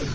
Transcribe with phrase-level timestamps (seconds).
[0.00, 0.06] Muy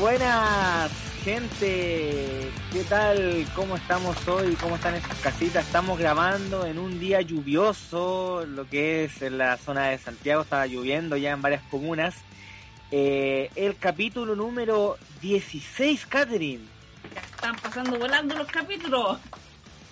[0.00, 0.90] buenas,
[1.24, 2.07] gente.
[2.88, 3.46] ¿Qué tal?
[3.54, 4.54] ¿Cómo estamos hoy?
[4.54, 5.66] ¿Cómo están estas casitas?
[5.66, 10.66] Estamos grabando en un día lluvioso, lo que es en la zona de Santiago, estaba
[10.66, 12.14] lloviendo ya en varias comunas.
[12.90, 16.64] Eh, el capítulo número 16, Catherine.
[17.14, 19.18] Ya están pasando volando los capítulos.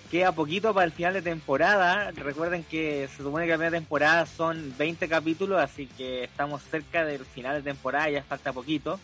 [0.09, 2.09] Queda poquito para el final de temporada.
[2.15, 7.05] Recuerden que se supone que la primera temporada son 20 capítulos, así que estamos cerca
[7.05, 8.99] del final de temporada, ya falta poquito.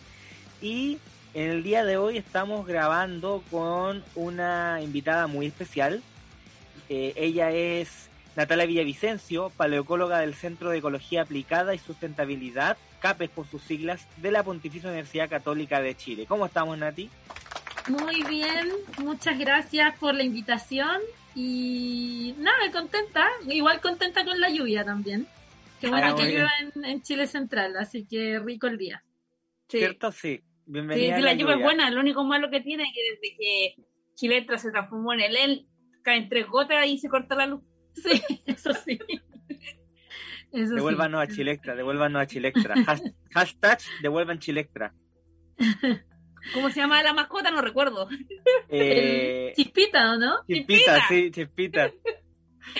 [0.63, 0.97] Y
[1.33, 6.01] en el día de hoy estamos grabando con una invitada muy especial.
[6.89, 13.47] Eh, ella es Natalia Villavicencio, paleocóloga del Centro de Ecología Aplicada y Sustentabilidad, CAPES por
[13.47, 16.25] sus siglas, de la Pontificia Universidad Católica de Chile.
[16.27, 17.09] ¿Cómo estamos, Nati?
[17.87, 21.01] Muy bien, muchas gracias por la invitación
[21.35, 25.27] y nada, contenta, igual contenta con la lluvia también.
[25.81, 29.03] Qué bueno Ah, que llueva en, en Chile Central, así que rico el día.
[29.67, 30.11] Sí, ¿Cierto?
[30.11, 30.41] Sí.
[30.65, 31.17] Bienvenida.
[31.17, 33.75] sí, la lluvia es buena, lo único malo que tiene es que desde que
[34.15, 35.67] Chiletra se transformó en el EL,
[36.03, 37.61] caen tres gotas y se corta la luz.
[37.95, 38.97] Sí, eso sí.
[40.51, 40.75] Eso sí.
[40.75, 42.75] Devuélvanos a Chilectra, devuélvanos a Chilectra.
[42.87, 44.93] Has- Hashtag devuelvan Chilectra.
[46.53, 47.51] ¿Cómo se llama la mascota?
[47.51, 48.07] No recuerdo.
[48.69, 50.43] Eh, Chispita, ¿o no?
[50.47, 51.91] chispita, sí, chispita.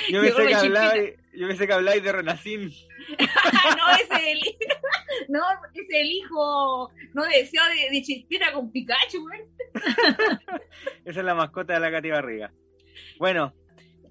[0.09, 0.89] Yo me Llegó sé la que Chispita.
[0.89, 2.71] habláis, yo me sé que habláis de Renacín.
[3.19, 4.39] no, ese es el
[5.29, 5.41] no,
[5.73, 9.41] es el hijo no deseado de, de Chispita con Pikachu, güey.
[11.05, 12.51] Esa es la mascota de la Katy Barriga.
[13.17, 13.53] Bueno,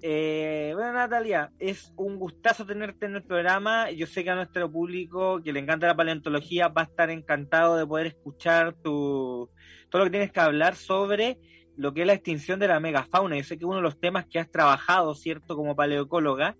[0.05, 3.91] eh, bueno Natalia, es un gustazo tenerte en el programa.
[3.93, 7.77] Yo sé que a nuestro público que le encanta la paleontología va a estar encantado
[7.77, 9.49] de poder escuchar tu,
[9.91, 11.39] todo lo que tienes que hablar sobre
[11.77, 13.37] lo que es la extinción de la megafauna.
[13.37, 16.57] Yo sé que uno de los temas que has trabajado, ¿cierto?, como paleoecóloga.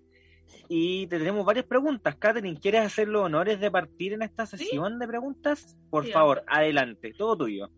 [0.69, 2.15] Y te tenemos varias preguntas.
[2.15, 5.77] Catherine, ¿quieres hacer los honores de partir en esta sesión de preguntas?
[5.89, 7.69] Por Sí, favor, adelante, todo tuyo.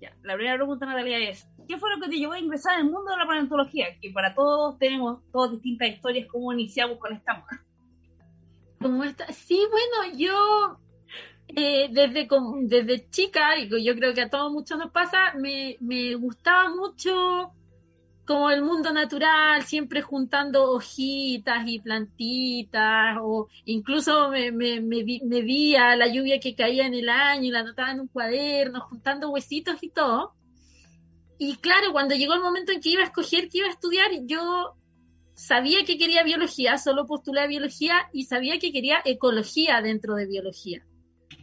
[0.00, 2.84] Ya, la primera pregunta, Natalia, es ¿qué fue lo que te llevó a ingresar al
[2.84, 3.86] mundo de la paleontología?
[4.00, 7.44] Que para todos tenemos todas distintas historias, cómo iniciamos con esta
[8.80, 10.78] Como esta, sí, bueno, yo
[11.48, 12.28] eh, desde,
[12.62, 17.52] desde chica, y yo creo que a todos muchos nos pasa, me, me gustaba mucho
[18.28, 24.82] como el mundo natural, siempre juntando hojitas y plantitas, o incluso me, me,
[25.96, 29.82] la lluvia que caía en el año y la anotaba en un cuaderno, juntando huesitos
[29.82, 30.34] y todo.
[31.38, 34.10] Y claro, cuando llegó el momento en que iba a escoger qué iba a estudiar,
[34.26, 34.76] yo
[35.32, 40.26] sabía que quería biología, solo postulé a biología y sabía que quería ecología dentro de
[40.26, 40.84] biología.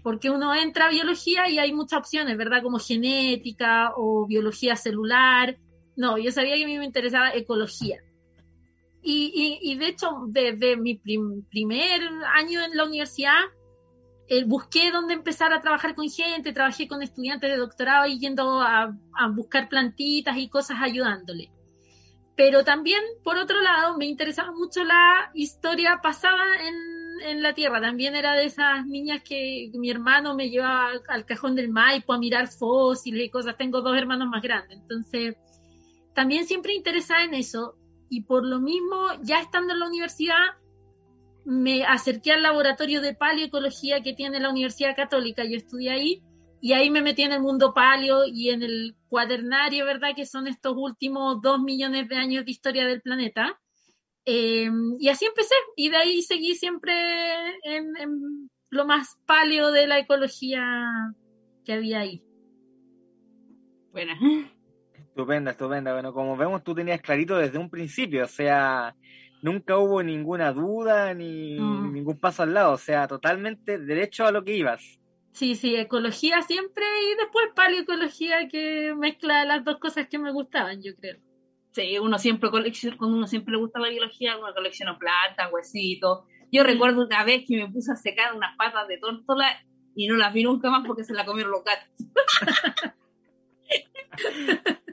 [0.04, 2.62] Porque uno entra a biología y hay muchas opciones, ¿verdad?
[2.62, 5.58] Como genética o biología celular.
[5.96, 8.00] No, yo sabía que a mí me interesaba ecología.
[9.02, 12.02] Y, y, de hecho, desde mi prim- primer
[12.34, 13.40] año en la universidad,
[14.28, 18.62] eh, busqué dónde empezar a trabajar con gente, trabajé con estudiantes de doctorado y yendo
[18.62, 21.52] a, a buscar plantitas y cosas ayudándole
[22.38, 27.80] pero también, por otro lado, me interesaba mucho la historia pasada en, en la Tierra.
[27.80, 32.18] También era de esas niñas que mi hermano me llevaba al cajón del Maipo a
[32.18, 33.56] mirar fósiles y cosas.
[33.56, 35.38] Tengo dos hermanos más grandes, entonces
[36.16, 37.76] también siempre interesada en eso.
[38.10, 40.56] Y por lo mismo, ya estando en la universidad,
[41.44, 45.44] me acerqué al laboratorio de paleoecología que tiene la Universidad Católica.
[45.44, 46.24] Yo estudié ahí
[46.62, 50.16] y ahí me metí en el mundo paleo y en el cuadernario, ¿verdad?
[50.16, 53.60] Que son estos últimos dos millones de años de historia del planeta.
[54.26, 56.94] Eh, y así empecé, y de ahí seguí siempre
[57.64, 60.66] en, en lo más paleo de la ecología
[61.64, 62.24] que había ahí.
[63.92, 64.18] Buena.
[65.16, 65.94] Estupenda, estupenda.
[65.94, 68.94] Bueno, como vemos, tú tenías clarito desde un principio, o sea,
[69.42, 71.94] nunca hubo ninguna duda ni Mm.
[71.94, 75.00] ningún paso al lado, o sea, totalmente derecho a lo que ibas.
[75.32, 80.82] Sí, sí, ecología siempre y después paleoecología que mezcla las dos cosas que me gustaban,
[80.84, 81.16] yo creo.
[81.72, 86.26] Sí, uno siempre colecciona, cuando uno siempre le gusta la biología, uno colecciona plantas, huesitos.
[86.52, 89.48] Yo recuerdo una vez que me puse a secar unas patas de tórtola
[89.96, 91.88] y no las vi nunca más porque se la comieron los gatos.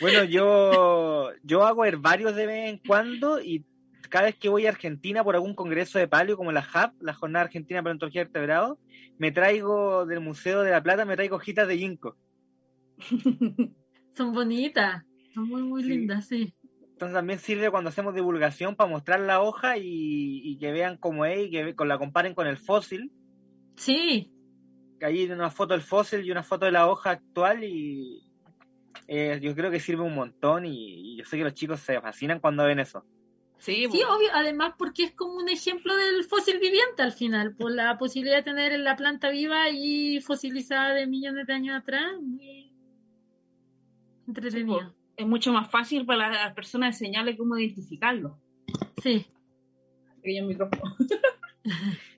[0.00, 3.64] bueno, yo, yo hago herbarios de vez en cuando y
[4.08, 7.14] cada vez que voy a Argentina por algún congreso de palio, como la HAP, la
[7.14, 8.78] Jornada Argentina de Paleontología de Vertebrados,
[9.18, 12.16] me traigo del Museo de la Plata, me traigo hojitas de ginkgo.
[14.16, 16.52] Son bonitas, son muy, muy lindas, sí.
[17.00, 21.46] Entonces también sirve cuando hacemos divulgación para mostrar la hoja y, que vean cómo es
[21.46, 23.10] y que la comparen con el fósil.
[23.76, 24.30] Sí.
[25.00, 28.29] Ahí hay una foto del fósil y una foto de la hoja actual y
[29.06, 32.40] eh, yo creo que sirve un montón y, yo sé que los chicos se fascinan
[32.40, 33.04] cuando ven eso.
[33.58, 37.98] Sí, obvio, además porque es como un ejemplo del fósil viviente al final, por la
[37.98, 42.72] posibilidad de tener la planta viva y fosilizada de millones de años atrás, muy
[44.26, 44.94] entretenido.
[45.14, 48.38] es mucho más fácil para las personas enseñarle cómo identificarlo.
[49.02, 49.26] Sí.
[50.22, 50.96] Pequeño micrófono.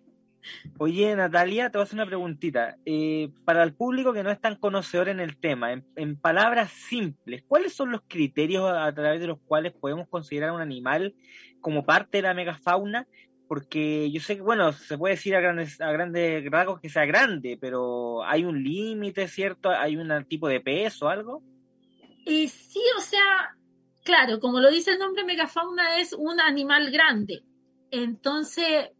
[0.79, 2.77] Oye, Natalia, te voy a hacer una preguntita.
[2.85, 7.45] Eh, para el público que no es tan conocedor en el tema, en, palabras simples,
[7.47, 11.15] ¿cuáles son los criterios a, través de los cuales podemos considerar un animal
[11.61, 13.07] como parte de la megafauna?
[13.49, 17.05] Porque yo sé que, bueno, se puede decir a grandes, a grandes rasgos que sea
[17.05, 19.71] grande, pero ¿hay un límite, cierto?
[19.71, 21.43] ¿Hay un tipo de peso algo?
[22.25, 23.57] Y sí, o sea,
[24.05, 27.43] claro, como lo dice el nombre, megafauna es un animal grande.
[27.91, 28.91] Entonces,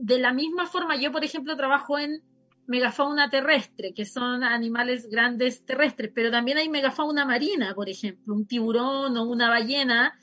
[0.00, 2.22] de la misma forma, yo, por ejemplo, trabajo en
[2.66, 8.46] megafauna terrestre, que son animales grandes terrestres, pero también hay megafauna marina, por ejemplo, un
[8.46, 10.18] tiburón o una ballena.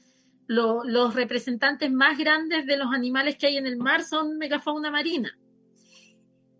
[0.47, 5.37] los representantes más grandes de los animales que hay en el mar son megafauna marina.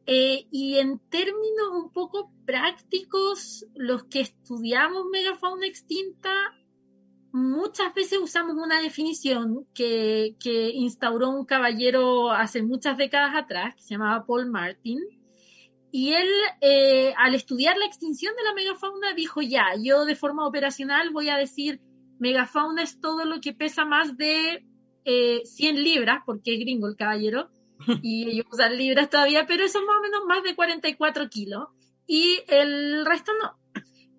[0.06, 6.32] Eh, y en términos un poco prácticos, los que estudiamos megafauna extinta
[7.32, 10.36] muchas veces usamos una definición que,
[10.74, 15.00] instauró un caballero hace muchas décadas atrás, que se llamaba Paul Martin,
[15.92, 16.28] y él,
[16.62, 21.30] eh, al estudiar la extinción de la megafauna, dijo, ya, yo de forma operacional voy
[21.30, 21.82] a decir,
[22.20, 24.66] megafauna es todo lo que pesa más de
[25.06, 27.50] 100 eh, libras, porque es gringo el caballero,
[28.02, 31.68] y ellos usan libras todavía, pero eso es más o menos más de 44 kilos,
[32.06, 33.58] y el resto no.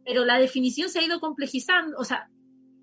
[0.04, 2.31] Pero la definición se ha ido complejizando, o sea,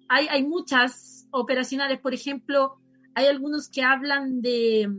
[0.07, 2.77] hay, hay muchas operacionales, por ejemplo,
[3.13, 4.89] hay algunos que hablan de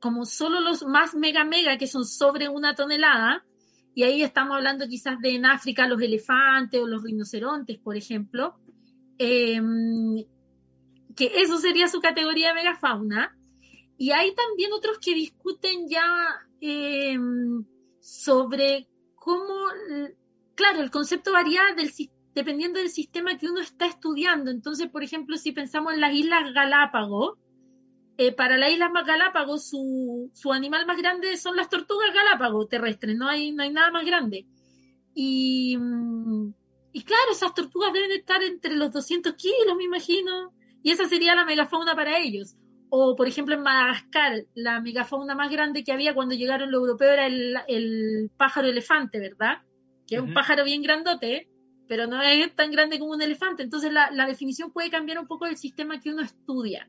[0.00, 3.44] como solo los más mega mega que son sobre una tonelada,
[3.96, 8.54] y ahí estamos hablando quizás de en África los elefantes o los rinocerontes, por ejemplo,
[9.16, 10.22] em,
[11.16, 13.34] que eso sería su categoría de megafauna.
[13.96, 16.04] Y hay también otros que discuten ya
[16.60, 17.64] em,
[17.98, 19.54] sobre cómo,
[20.54, 21.90] claro, el concepto varía del
[22.36, 24.50] dependiendo del sistema que uno está estudiando.
[24.50, 27.38] Entonces, por ejemplo, si pensamos en las Islas Galápagos,
[28.18, 33.16] eh, para las Islas Galápagos su, su, animal más grande son las tortugas Galápagos terrestres,
[33.16, 34.46] no hay, no hay nada más grande.
[35.14, 35.78] Y,
[36.92, 40.52] y claro, esas tortugas deben estar entre los 200 kilos, me imagino,
[40.82, 42.54] y esa sería la megafauna para ellos.
[42.90, 47.12] O, por ejemplo, en Madagascar, la megafauna más grande que había cuando llegaron los europeos
[47.14, 49.62] era el, el pájaro elefante, ¿verdad?
[50.06, 51.48] Que es un pájaro bien grandote,
[51.88, 53.62] pero no es tan grande como un elefante.
[53.62, 56.88] Entonces la, definición puede cambiar un poco del sistema que uno estudia.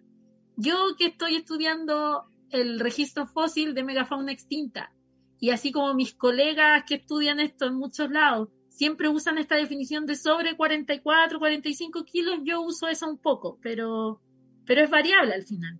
[0.56, 4.92] Yo que estoy estudiando el registro fósil de megafauna extinta,
[5.39, 10.06] y así como mis colegas que estudian esto en muchos lados, siempre usan esta definición
[10.06, 14.22] de sobre 44, 45 kilos, yo uso esa un poco, pero,
[14.66, 15.80] pero es variable al final.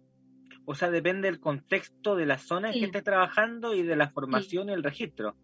[0.66, 4.10] O sea, depende del contexto de la zona en que estés trabajando y de la
[4.10, 5.36] formación y el registro.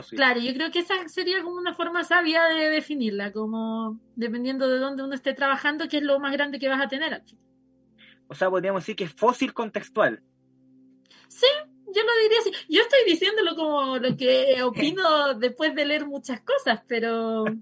[0.00, 4.78] Claro, yo creo que esa sería como una forma sabia de definirla, como dependiendo de
[4.78, 7.38] dónde uno esté trabajando, qué es lo más grande que vas a tener aquí.
[8.26, 10.22] O sea, podríamos decir que es fósil contextual.
[11.28, 11.46] Sí,
[11.94, 12.52] yo lo diría así.
[12.70, 17.44] Yo estoy diciéndolo como lo que opino después de leer muchas cosas, pero.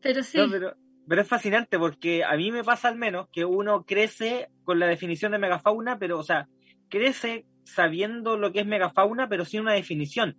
[0.00, 0.38] Pero sí.
[0.48, 0.76] pero,
[1.08, 4.86] pero, es fascinante porque a mí me pasa al menos que uno crece con la
[4.86, 6.48] definición de megafauna, pero, o sea,
[6.88, 10.36] crece sabiendo lo que es megafauna, pero sin una definición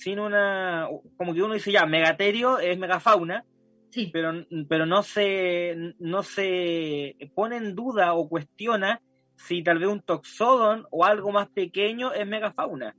[0.00, 0.88] sin una,
[1.18, 3.44] como que uno dice ya, megaterio es megafauna,
[3.90, 4.08] sí.
[4.10, 4.32] pero,
[4.66, 9.02] pero no, se, no se pone en duda o cuestiona
[9.36, 12.96] si tal vez un toxodon o algo más pequeño es megafauna.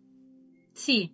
[0.74, 1.12] Sí.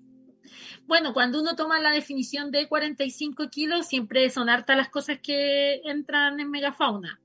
[0.87, 5.75] Bueno, cuando uno toma la definición de 45 kilos, siempre son hartas las cosas que
[5.85, 7.21] entran en megafauna.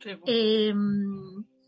[0.00, 0.72] Sí,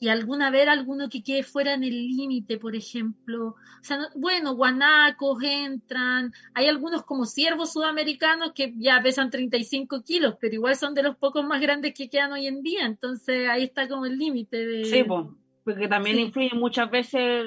[0.02, 3.50] y alguna vez alguno que quede fuera en el límite, por ejemplo.
[3.50, 10.35] O sea, bueno, guanacos entran, hay algunos como ciervos sudamericanos que ya pesan 35 kilos,
[10.40, 13.62] pero igual son de los pocos más grandes que quedan hoy en día, entonces ahí
[13.62, 14.85] está como el límite de...
[14.87, 15.26] Sí, pues,
[15.62, 17.44] porque también influye muchas veces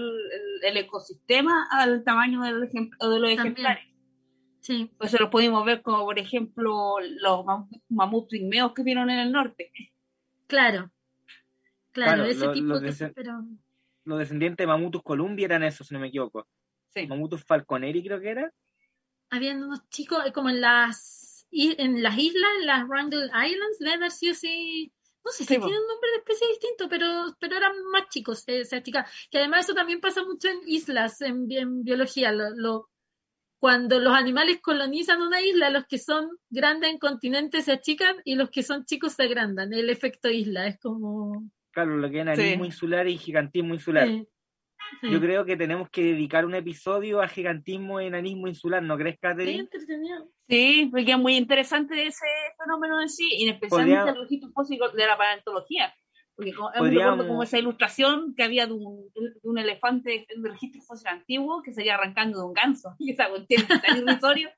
[0.64, 3.84] el, ecosistema al tamaño del de los ejemplares.
[4.62, 4.94] Sí.
[4.98, 7.46] Pues se los pudimos ver como, por ejemplo, los
[7.90, 9.74] mamuts pigmeos que vieron en el norte.
[10.48, 10.90] Claro,
[11.96, 13.42] Claro, ese tipo de pero...
[14.04, 16.46] Los descendientes de Mamutus Columbia eran esos, si no me equivoco.
[16.90, 17.08] Sí.
[17.08, 18.52] Mamutus Falconeri creo que era.
[19.30, 24.00] Habían unos chicos eh, como en las en las islas, en las Wrangell Islands, deben
[24.00, 24.92] haber sido así
[25.24, 28.60] no sé si tienen un nombre de especie distinto, pero, pero eran más chicos, eh,
[28.60, 29.08] esa chica.
[29.32, 31.48] Que además eso también pasa mucho en islas, en,
[31.84, 32.32] biología.
[32.32, 32.90] Lo,
[33.58, 38.36] cuando los animales colonizan una isla, los que son grandes en continentes se achican y
[38.36, 39.74] los que son chicos se agrandan.
[39.74, 44.08] El efecto isla es como claro, lo que es enanismo insular y gigantismo insular.
[45.02, 49.20] Yo creo que tenemos que dedicar un episodio a gigantismo y enanismo insular, ¿no crees,
[49.20, 49.68] Catherine?
[50.48, 52.26] Sí, porque es muy interesante ese
[52.58, 55.94] fenómeno en sí, y especialmente el registro fósil de la paleontología.
[56.36, 56.70] Porque como,
[57.18, 61.62] como esa ilustración que había de un, de un elefante en un registro fósil antiguo
[61.62, 62.96] que seguía arrancando de un ganso.
[63.00, 64.50] Y esa cuestión tan irrisorio.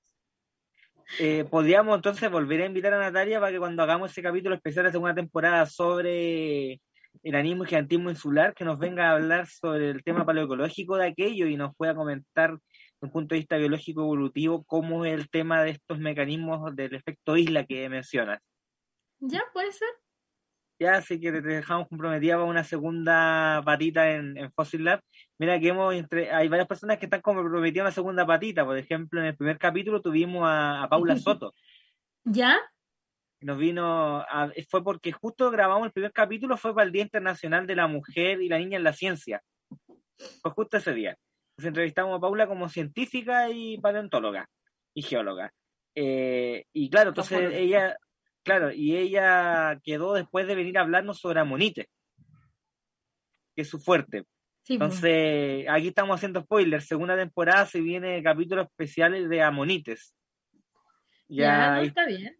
[1.19, 4.85] Eh, podríamos entonces volver a invitar a Natalia para que cuando hagamos ese capítulo especial
[4.85, 6.81] de segunda temporada sobre
[7.23, 11.47] enanismo y gigantismo insular, que nos venga a hablar sobre el tema paleoecológico de aquello
[11.47, 12.61] y nos pueda comentar desde
[13.01, 17.37] un punto de vista biológico evolutivo cómo es el tema de estos mecanismos del efecto
[17.37, 18.39] isla que mencionas.
[19.19, 19.89] Ya, puede ser.
[20.79, 25.01] Ya, así que te dejamos comprometida para una segunda patita en, en Fossil Lab.
[25.39, 28.63] Mira que hemos entre, hay varias personas que están comprometidas en una segunda patita.
[28.63, 31.53] Por ejemplo, en el primer capítulo tuvimos a, a Paula Soto.
[32.23, 32.59] ¿Ya?
[33.41, 34.25] Nos vino
[34.69, 38.41] fue porque justo grabamos el primer capítulo fue para el Día Internacional de la Mujer
[38.41, 39.43] y la Niña en la Ciencia.
[40.41, 41.15] Fue justo ese día.
[41.57, 44.49] Nos entrevistamos a Paula como científica y paleontóloga
[44.93, 45.51] y geóloga.
[45.95, 47.97] Eh, y claro entonces ella
[48.43, 51.87] claro y ella quedó después de venir a hablarnos sobre amonites
[53.55, 54.25] que es su fuerte.
[54.69, 56.87] Entonces aquí estamos haciendo spoilers.
[56.87, 60.13] Segunda temporada se viene capítulos especiales de amonites.
[61.27, 62.37] Ya, está bien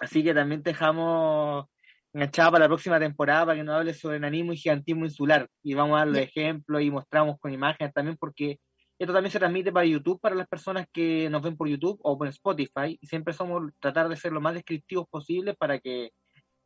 [0.00, 1.66] Así que también te dejamos
[2.12, 5.48] enganchada para la próxima temporada para que nos hables sobre enanismo y gigantismo insular.
[5.62, 8.60] Y vamos a darle ejemplos y mostramos con imágenes también porque
[8.98, 12.18] esto también se transmite para YouTube, para las personas que nos ven por YouTube o
[12.18, 12.98] por Spotify.
[13.00, 16.10] Y siempre somos tratar de ser lo más descriptivos posible para que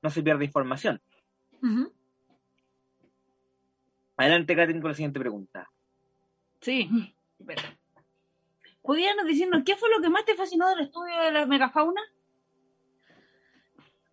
[0.00, 1.00] no se pierda información.
[4.16, 5.70] Adelante, Katrin, con la siguiente pregunta.
[6.60, 6.88] Sí.
[8.82, 12.00] ¿Pudieras decirnos qué fue lo que más te fascinó del estudio de la megafauna?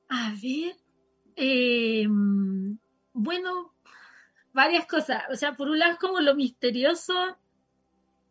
[0.09, 0.75] A ver,
[1.35, 2.77] em,
[3.13, 3.73] bueno,
[4.53, 5.23] varias cosas.
[5.31, 7.37] O sea, por un lado es como lo misterioso,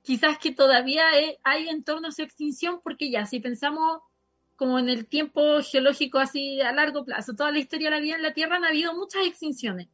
[0.02, 1.04] quizás que todavía
[1.44, 4.02] hay en torno a su extinción, porque ya, si pensamos
[4.56, 8.16] como en el tiempo geológico así a largo plazo, toda la historia de la vida
[8.16, 9.88] en la Tierra han habido muchas extinciones.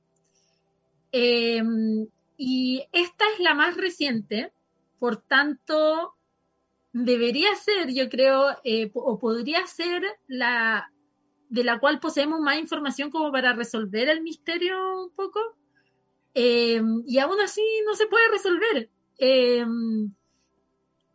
[1.13, 4.53] Em, y esta es la más reciente,
[4.99, 6.15] por tanto,
[6.93, 10.91] debería ser, yo creo, eh, o podría ser la
[11.55, 15.39] de la cual poseemos más información como para resolver el misterio un poco.
[16.35, 18.91] Eh, y aún así no se puede resolver.
[19.19, 19.65] Eh,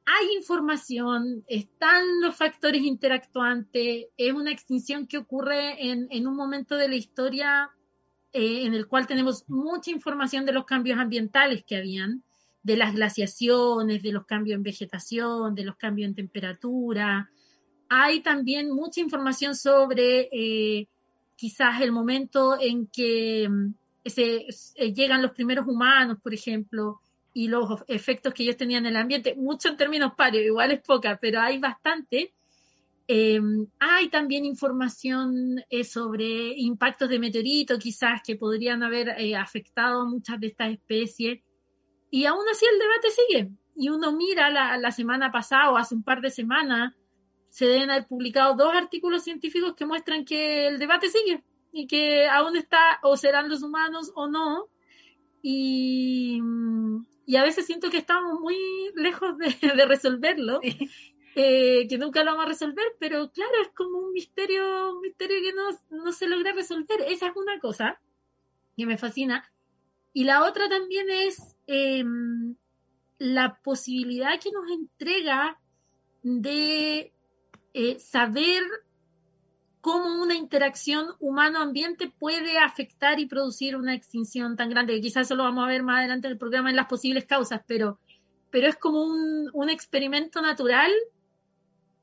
[0.06, 6.88] hay información, están los factores interactuantes, es una extinción que ocurre en, un momento de
[6.88, 7.70] la historia
[8.32, 12.24] eh, en el cual tenemos mucha información de los cambios ambientales que habían,
[12.64, 17.30] de las glaciaciones, de los cambios en vegetación, de los cambios en temperatura,
[17.90, 20.88] hay también mucha información sobre eh,
[21.36, 23.74] quizás el momento en que mm,
[24.06, 27.02] eh, llegan los primeros humanos, por ejemplo,
[27.34, 30.82] y los efectos que ellos tenían en el ambiente, mucho en términos parios, igual es
[30.82, 32.34] poca, pero hay bastante.
[33.08, 40.06] Em, hay también información eh, sobre impactos de meteorito, quizás que podrían haber afectado a
[40.06, 41.40] muchas de estas especies.
[42.12, 43.52] Y aún así el debate sigue.
[43.76, 46.94] Y uno mira la, la semana pasada o hace un par de semanas
[47.50, 52.28] se deben haber publicado dos artículos científicos que muestran que el debate sigue y que
[52.28, 54.68] aún está o serán los humanos o no.
[55.42, 56.42] Y,
[57.26, 58.58] y a veces siento que estamos muy
[58.96, 59.50] lejos de,
[59.86, 60.60] resolverlo,
[61.36, 65.38] eh, que nunca lo vamos a resolver, pero claro, es como un misterio, un misterio
[65.42, 67.02] que no, no se logra resolver.
[67.08, 68.00] Esa es una cosa
[68.76, 69.50] que me fascina.
[70.12, 72.56] Y la otra también es em,
[73.20, 75.60] la posibilidad que nos entrega
[76.24, 77.14] de
[77.80, 78.62] eh, saber
[79.80, 85.44] cómo una interacción humano-ambiente puede afectar y producir una extinción tan grande, quizás eso lo
[85.44, 87.98] vamos a ver más adelante en el programa en las posibles causas, pero,
[88.50, 90.92] pero es como un, un experimento natural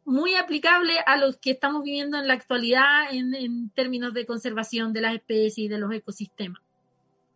[0.07, 4.95] muy aplicable a los que estamos viviendo en la actualidad en, en, términos de conservación
[4.95, 6.63] de las especies y de los ecosistemas.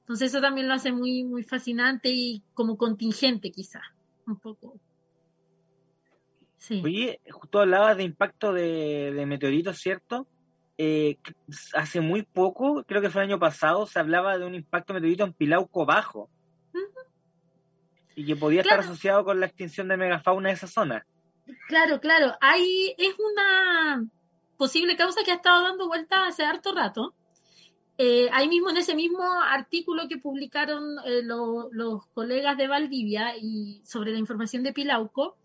[0.01, 3.83] Entonces eso también lo hace muy, muy fascinante y como contingente quizás,
[4.27, 4.81] un poco.
[6.61, 6.83] Sí.
[6.85, 10.29] Oye, justo hablabas de impacto de, de meteoritos, ¿cierto?
[10.77, 11.19] Eh,
[11.75, 15.01] hace muy poco, creo que fue el año pasado, se hablaba de un impacto de
[15.01, 16.31] meteorito en Pilauco Bajo.
[18.15, 21.07] Y que podía estar asociado con la extinción de megafauna de esa zona.
[21.67, 22.35] Claro, claro.
[22.41, 24.07] Hay, es una
[24.59, 27.15] posible causa que ha estado dando vuelta hace harto rato.
[27.97, 33.81] Eh, ahí mismo, en ese mismo artículo que publicaron eh, los colegas de Valdivia y
[33.85, 35.37] sobre la información de Pilauco,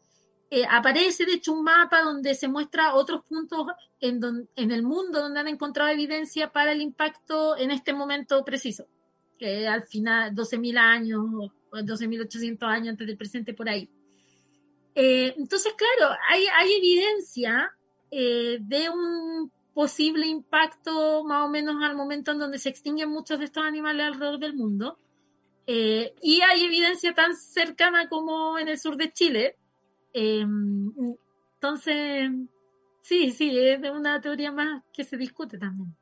[0.55, 3.67] eh, aparece de hecho un mapa donde se muestra otros puntos
[3.99, 4.21] en,
[4.55, 8.87] en el mundo donde han encontrado evidencia para el impacto en este momento preciso,
[9.37, 13.89] que al final 12.000 años o 12.800 años antes del presente por ahí.
[14.95, 17.75] Eh, entonces, claro, hay, hay evidencia
[18.09, 23.39] eh, de un posible impacto más o menos al momento en donde se extinguen muchos
[23.39, 24.97] de estos animales alrededor del mundo.
[25.67, 29.57] y hay evidencia tan cercana como en el sur de Chile,
[30.17, 30.93] Em,
[31.55, 32.31] entonces,
[33.01, 35.93] sí, sí, es una teoría más que se discute también.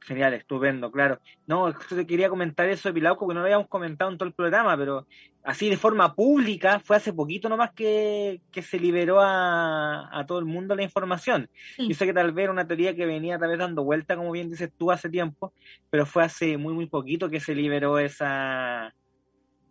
[0.00, 1.20] Genial, estupendo, claro.
[1.46, 4.34] No, te quería comentar eso de Pilauco, que no lo habíamos comentado en todo el
[4.34, 5.06] programa, pero
[5.44, 10.40] así de forma pública, fue hace poquito nomás que, que se liberó a, a, todo
[10.40, 11.48] el mundo la información.
[11.78, 14.32] Yo sé que tal vez era una teoría que venía tal vez dando vuelta, como
[14.32, 15.52] bien dices tú, hace tiempo,
[15.88, 18.92] pero fue hace muy, muy poquito que se liberó esa...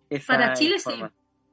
[0.09, 0.93] esa Para Chile sí.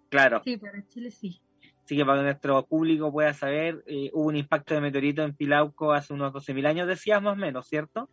[0.09, 0.43] Claro.
[0.45, 1.41] Sí, para Chile sí.
[1.85, 5.35] Así que para que nuestro público pueda saber, eh, hubo un impacto de meteorito en
[5.35, 8.11] Pilauco hace unos 12.000 años, decías más o menos, ¿cierto?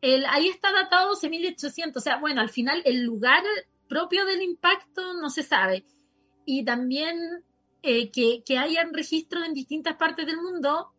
[0.00, 3.42] El, ahí está datado 12.800, o sea, bueno, al final el lugar
[3.88, 5.84] propio del impacto no se sabe.
[6.44, 7.16] Y también
[7.82, 10.94] eh, que, que hayan registros en distintas partes del mundo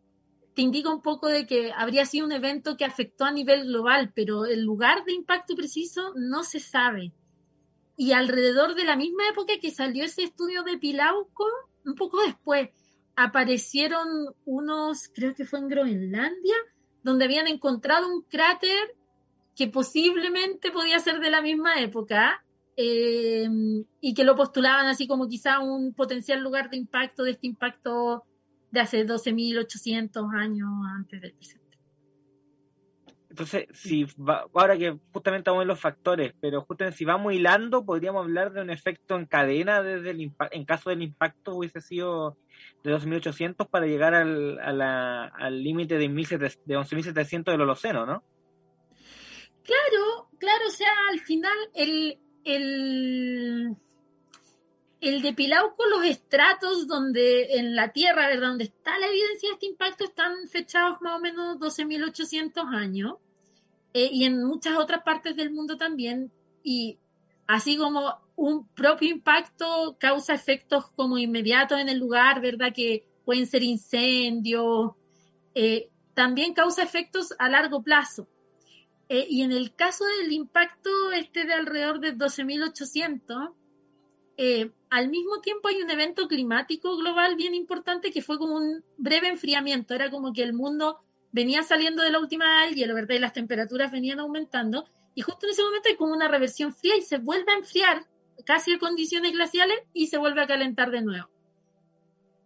[0.54, 4.12] te indica un poco de que habría sido un evento que afectó a nivel global,
[4.14, 7.12] pero el lugar de impacto preciso no se sabe.
[7.96, 11.46] Y alrededor de la misma época que salió ese estudio de Pilauco,
[11.84, 12.70] un poco después,
[13.16, 14.06] aparecieron
[14.44, 16.56] unos, creo que fue en Groenlandia,
[17.02, 18.94] donde habían encontrado un cráter
[19.56, 22.44] que posiblemente podía ser de la misma época
[22.76, 23.48] eh,
[24.00, 28.24] y que lo postulaban así como quizá un potencial lugar de impacto de este impacto
[28.70, 31.65] de hace 12.800 años antes del presente.
[33.36, 34.06] Entonces, si
[34.54, 38.50] ahora que justamente vamos a ver los factores, pero justamente si vamos hilando, podríamos hablar
[38.54, 42.38] de un efecto en cadena desde el en caso del impacto hubiese sido
[42.82, 48.24] de 2.800 para llegar al límite de, de 11.700 del Holoceno, ¿no?
[49.62, 53.76] Claro, claro, o sea, al final el, el,
[55.02, 58.48] el de Pilauco, los estratos donde en la Tierra, ¿verdad?
[58.48, 63.16] Donde está la evidencia de este impacto están fechados más o menos 12.800 años.
[63.98, 66.30] Eh, y en muchas otras partes del mundo también.
[66.62, 66.98] Y
[67.46, 72.74] así como un propio impacto causa efectos como inmediatos en el lugar, ¿verdad?
[72.74, 74.92] Que pueden ser incendios,
[75.54, 78.28] eh, también causa efectos a largo plazo.
[79.08, 83.54] Eh, y en el caso del impacto este de alrededor de 12.800,
[84.90, 89.28] al mismo tiempo hay un evento climático global bien importante que fue como un breve
[89.28, 91.00] enfriamiento, era como que el mundo
[91.36, 93.14] venía saliendo de la última del hielo, ¿verdad?
[93.14, 94.86] Y las temperaturas venían aumentando.
[95.14, 98.06] Y justo en ese momento hay como una reversión fría y se vuelve a enfriar
[98.46, 101.28] casi a condiciones glaciales y se vuelve a calentar de nuevo.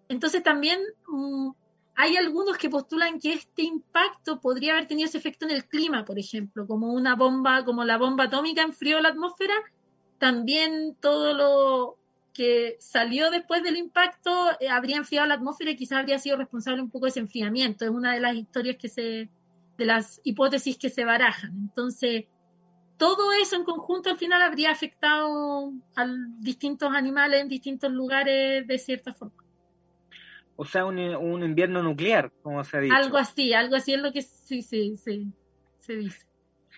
[0.08, 1.50] Entonces también mm,
[1.94, 6.04] hay algunos que postulan que este impacto podría haber tenido ese efecto en el clima,
[6.04, 9.54] por ejemplo, como una bomba, como la bomba atómica enfrió la atmósfera,
[10.18, 11.99] también todo lo,
[12.32, 16.82] que salió después del impacto eh, habría enfriado la atmósfera y quizás habría sido responsable
[16.82, 17.84] un poco de ese enfriamiento.
[17.84, 19.28] Es una de las historias que se,
[19.76, 21.52] de las hipótesis que se barajan.
[21.52, 22.24] Entonces,
[22.96, 26.06] todo eso en conjunto al final habría afectado a
[26.38, 29.42] distintos animales en distintos lugares de cierta forma.
[30.56, 32.94] O sea, un, un invierno nuclear, como se ha dicho.
[32.94, 35.32] Algo así, algo así es lo que sí, sí, sí,
[35.78, 36.29] se dice.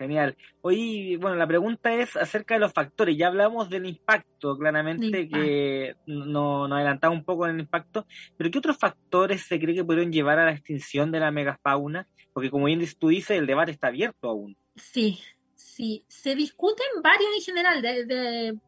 [0.02, 0.36] Genial.
[0.62, 3.16] Hoy, bueno, la pregunta es acerca de los factores.
[3.16, 8.04] Ya hablamos del impacto, claramente, que nos no adelantaba un poco en el impacto,
[8.36, 12.08] pero ¿qué otros factores se cree que pudieron llevar a la extinción de la megafauna?
[12.32, 14.56] Porque como bien tú dices, el debate está abierto aún.
[14.74, 15.20] Sí,
[15.54, 16.04] sí.
[16.08, 17.80] Se discuten varios en general.
[17.80, 18.58] De,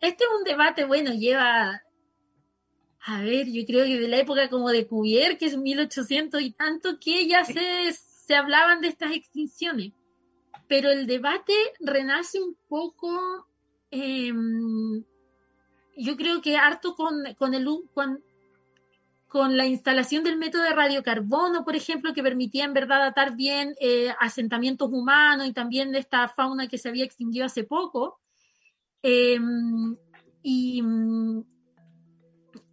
[0.00, 1.80] Este es un debate, bueno, lleva
[3.06, 6.50] a ver, yo creo que de la época como de Cuvier, que es 1800 y
[6.50, 9.92] tanto, que ya se, se hablaban de estas extinciones.
[10.68, 13.46] Pero el debate renace un poco,
[13.90, 15.04] em,
[15.96, 18.22] yo creo que harto con, con, el, con,
[19.28, 23.74] con, la instalación del método de radiocarbono, por ejemplo, que permitía en verdad datar bien
[23.80, 28.20] eh, asentamientos humanos y también de esta fauna que se había extinguido hace poco.
[29.02, 29.96] Em,
[30.42, 30.82] y,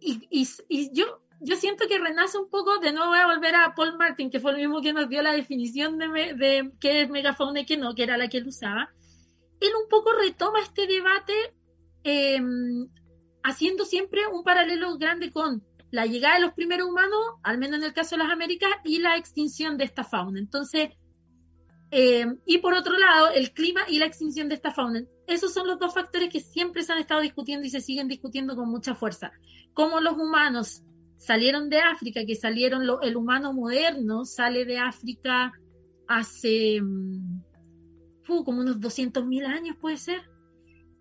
[0.00, 3.74] y, y, yo, yo siento que renace un poco, de nuevo voy a volver a
[3.74, 7.10] Paul Martin, que fue el mismo que nos dio la definición de, de qué es
[7.10, 8.90] megafauna y qué no, que era la que él usaba.
[9.60, 11.32] Él un poco retoma este debate
[12.04, 12.88] em,
[13.42, 17.86] haciendo siempre un paralelo grande con la llegada de los primeros humanos, al menos en
[17.86, 20.38] el caso de las Américas, y la extinción de esta fauna.
[20.38, 20.90] Entonces,
[21.90, 25.02] em, y por otro lado, el clima y la extinción de esta fauna.
[25.26, 28.54] Esos son los dos factores que siempre se han estado discutiendo y se siguen discutiendo
[28.54, 29.32] con mucha fuerza
[29.74, 30.84] cómo los humanos
[31.22, 35.52] salieron de África, que salieron, el humano moderno sale de África
[36.08, 37.40] hace mm,
[38.44, 40.20] como unos 200.000 años, puede ser.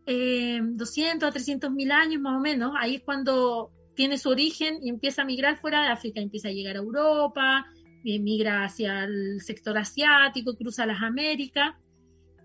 [0.05, 2.73] 200 eh, a 300.000 años más o menos.
[2.77, 6.51] Ahí es cuando tiene su origen y empieza a migrar fuera de África, empieza a
[6.51, 7.65] llegar a Europa,
[8.05, 11.75] eh, migra hacia el sector asiático, cruza las Américas.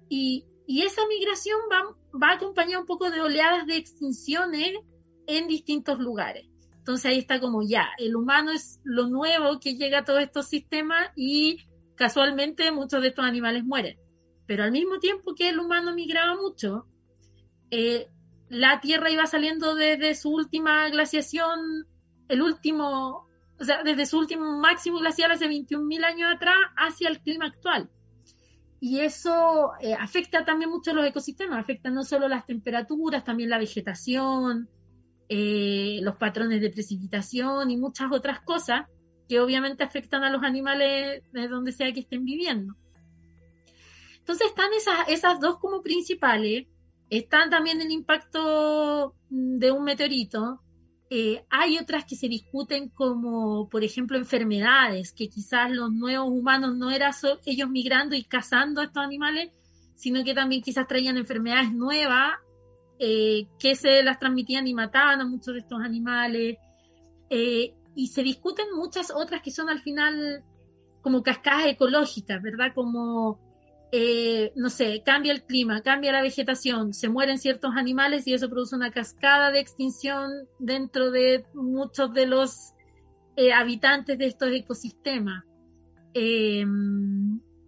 [0.08, 4.78] Y, y esa migración va, va acompañada un poco de oleadas de extinciones
[5.26, 6.46] en distintos lugares.
[6.86, 10.46] Entonces ahí está como ya, el humano es lo nuevo que llega a todos estos
[10.46, 13.98] sistemas y casualmente muchos de estos animales mueren.
[14.46, 16.86] Pero al mismo tiempo que el humano migraba mucho,
[17.72, 18.06] eh,
[18.48, 21.88] la Tierra iba saliendo desde su última glaciación,
[22.28, 23.26] el último,
[23.58, 27.90] o sea, desde su último máximo glacial hace 21.000 años atrás hacia el clima actual.
[28.78, 33.50] Y eso eh, afecta también mucho a los ecosistemas, afecta no solo las temperaturas, también
[33.50, 34.68] la vegetación,
[35.28, 38.86] eh, los patrones de precipitación y muchas otras cosas
[39.28, 42.76] que obviamente afectan a los animales de donde sea que estén viviendo.
[44.18, 44.70] Entonces están
[45.08, 46.66] esas, dos como principales,
[47.10, 50.60] están también el impacto de un meteorito,
[51.10, 56.76] eh, hay otras que se discuten como, por ejemplo, enfermedades, que quizás los nuevos humanos
[56.76, 57.12] no eran
[57.44, 59.50] ellos migrando y cazando a estos animales,
[59.94, 62.32] sino que también quizás traían enfermedades nuevas
[62.98, 66.56] eh, que se las transmitían y mataban a muchos de estos animales.
[67.30, 70.44] Eh, y se discuten muchas otras que son al final
[71.02, 72.72] como cascadas ecológicas, ¿verdad?
[72.74, 73.38] Como,
[73.92, 78.48] eh, no sé, cambia el clima, cambia la vegetación, se mueren ciertos animales y eso
[78.48, 82.72] produce una cascada de extinción dentro de muchos de los
[83.54, 85.44] habitantes de estos ecosistemas.
[86.14, 86.64] Y,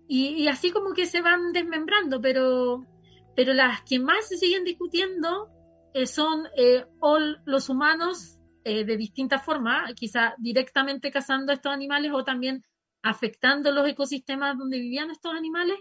[0.09, 2.87] y, así como que se van desmembrando, pero
[3.39, 5.49] pero las que más se siguen discutiendo
[5.95, 6.85] eh, son eh,
[7.45, 12.65] los humanos eh, de distintas formas, quizá directamente cazando a estos animales o también
[13.01, 15.79] afectando los ecosistemas donde vivían estos animales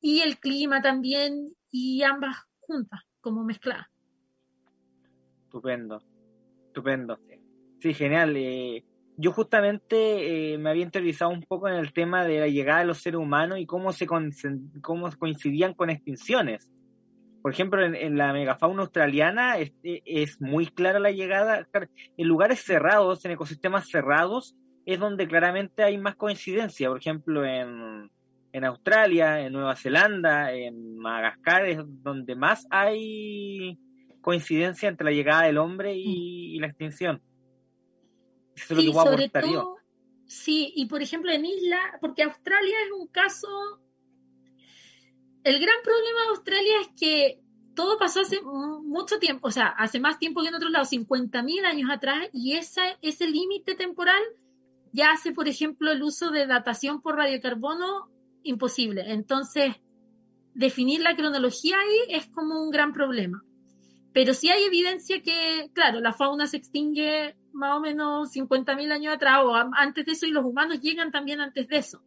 [0.00, 3.88] y el clima también y ambas juntas como mezcladas.
[5.44, 6.00] Estupendo,
[6.68, 7.18] estupendo.
[7.78, 8.34] Sí, genial.
[9.18, 13.02] yo justamente me había interesado un poco en el tema de la llegada de los
[13.02, 16.70] seres humanos y cómo se cómo coincidían con extinciones
[17.46, 21.68] por ejemplo, en, la megafauna australiana es, es, muy clara la llegada.
[22.16, 26.88] En lugares cerrados, en ecosistemas cerrados, es donde claramente hay más coincidencia.
[26.88, 28.10] Por ejemplo, en,
[28.50, 33.78] en Australia, en Nueva Zelanda, en Madagascar, es donde más hay
[34.22, 37.22] coincidencia entre la llegada del hombre y, la extinción.
[38.56, 39.76] Eso es lo que sobre todo,
[40.26, 43.46] Sí, y por ejemplo en isla, porque Australia es un caso
[45.46, 47.40] el gran problema de Australia es que
[47.76, 51.64] todo pasó hace mucho tiempo, o sea, hace más tiempo que en otros lados, 50.000
[51.64, 54.20] años atrás, y esa, ese límite temporal
[54.92, 58.10] ya hace, por ejemplo, el uso de datación por radiocarbono
[58.42, 59.12] imposible.
[59.12, 59.76] Entonces,
[60.52, 63.44] definir la cronología ahí es como un gran problema.
[64.12, 69.14] Pero sí hay evidencia que, claro, la fauna se extingue más o menos 50.000 años
[69.14, 72.02] atrás o antes de eso y los humanos llegan también antes de eso.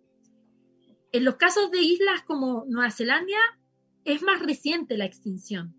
[1.11, 3.37] En los casos de islas como Nueva Zelanda,
[4.05, 5.75] es más reciente la extinción.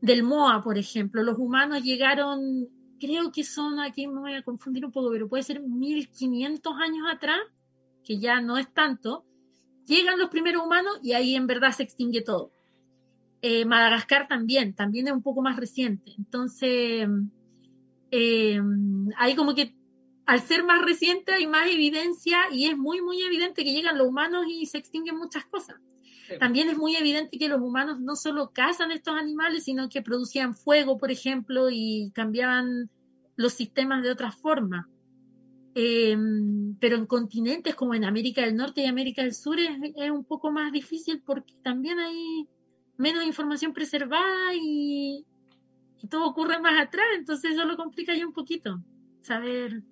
[0.00, 2.68] Del MOA, por ejemplo, los humanos llegaron,
[3.00, 7.06] creo que son, aquí me voy a confundir un poco, pero puede ser 1500 años
[7.12, 7.40] atrás,
[8.04, 9.24] que ya no es tanto.
[9.86, 12.52] Llegan los primeros humanos y ahí en verdad se extingue todo.
[13.42, 16.12] Eh, Madagascar también, también es un poco más reciente.
[16.16, 17.08] Entonces,
[18.10, 18.60] eh,
[19.16, 19.74] hay como que
[20.28, 24.08] al ser más reciente hay más evidencia y es muy, muy evidente que llegan los
[24.08, 25.76] humanos y se extinguen muchas cosas.
[26.38, 30.54] También es muy evidente que los humanos no solo cazan estos animales, sino que producían
[30.54, 32.90] fuego, por ejemplo, y cambiaban
[33.36, 34.86] los sistemas de otra forma.
[35.74, 40.10] Em, pero en continentes como en América del Norte y América del Sur es, es,
[40.10, 42.46] un poco más difícil porque también hay
[42.98, 45.24] menos información preservada y,
[46.02, 48.78] y todo ocurre más atrás, entonces eso lo complica ya un poquito,
[49.22, 49.82] saber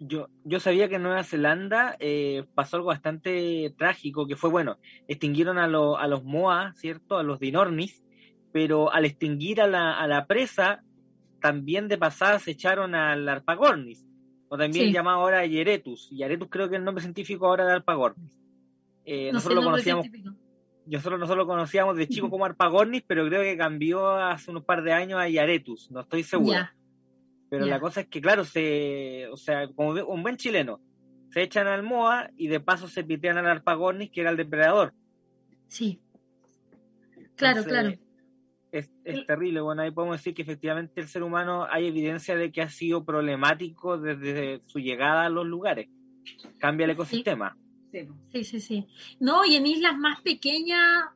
[0.00, 4.78] yo, yo sabía que en Nueva Zelanda eh, pasó algo bastante trágico, que fue, bueno,
[5.08, 7.18] extinguieron a, a los Moa, ¿cierto?
[7.18, 8.04] A los Dinornis,
[8.52, 10.82] pero al extinguir a la, a la presa,
[11.40, 14.06] también de pasada se echaron al Arpagornis,
[14.48, 16.10] o también llamado ahora Yeretus.
[16.10, 18.30] Yeretus creo que es el nombre científico ahora de Arpagornis.
[19.04, 20.06] Eh, nosotros lo conocíamos.
[20.86, 24.82] Nosotros, nosotros lo conocíamos de chico como Arpagornis, pero creo que cambió hace unos par
[24.82, 26.58] de años a Yaretus, no estoy seguro.
[27.50, 30.80] Pero la cosa es que, claro, se, o sea, como un buen chileno,
[31.30, 34.94] se echan al Moa y de paso se pitean al Arpagornis, que era el depredador.
[35.66, 36.00] Sí.
[37.34, 37.92] Claro, claro.
[38.70, 39.60] Es, es terrible.
[39.60, 43.04] Bueno, ahí podemos decir que efectivamente el ser humano hay evidencia de que ha sido
[43.04, 45.88] problemático desde su llegada a los lugares.
[46.58, 47.56] Cambia el ecosistema.
[48.32, 48.86] Sí, sí, sí.
[49.18, 51.06] No, y en islas más pequeñas,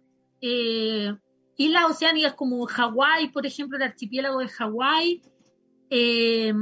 [0.41, 1.15] eh,
[1.57, 5.23] islas oceánicas como Hawái, por ejemplo, el archipiélago de Hawái,
[5.91, 6.53] eh,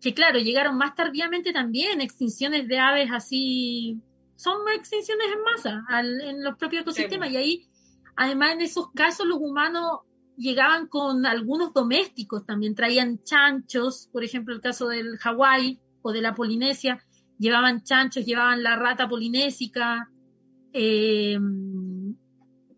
[0.00, 4.00] que claro, llegaron más tardíamente también, extinciones de aves así,
[4.36, 5.84] son extinciones en masa
[6.28, 7.30] en los propios ecosistemas.
[7.30, 7.68] y ahí,
[8.16, 10.00] además en esos casos los humanos
[10.36, 16.20] llegaban con algunos domésticos, también traían chanchos, por ejemplo el caso del Hawái o de
[16.20, 17.02] la Polinesia,
[17.38, 20.10] llevaban chanchos, llevaban la rata polinésica,
[20.72, 21.38] eh,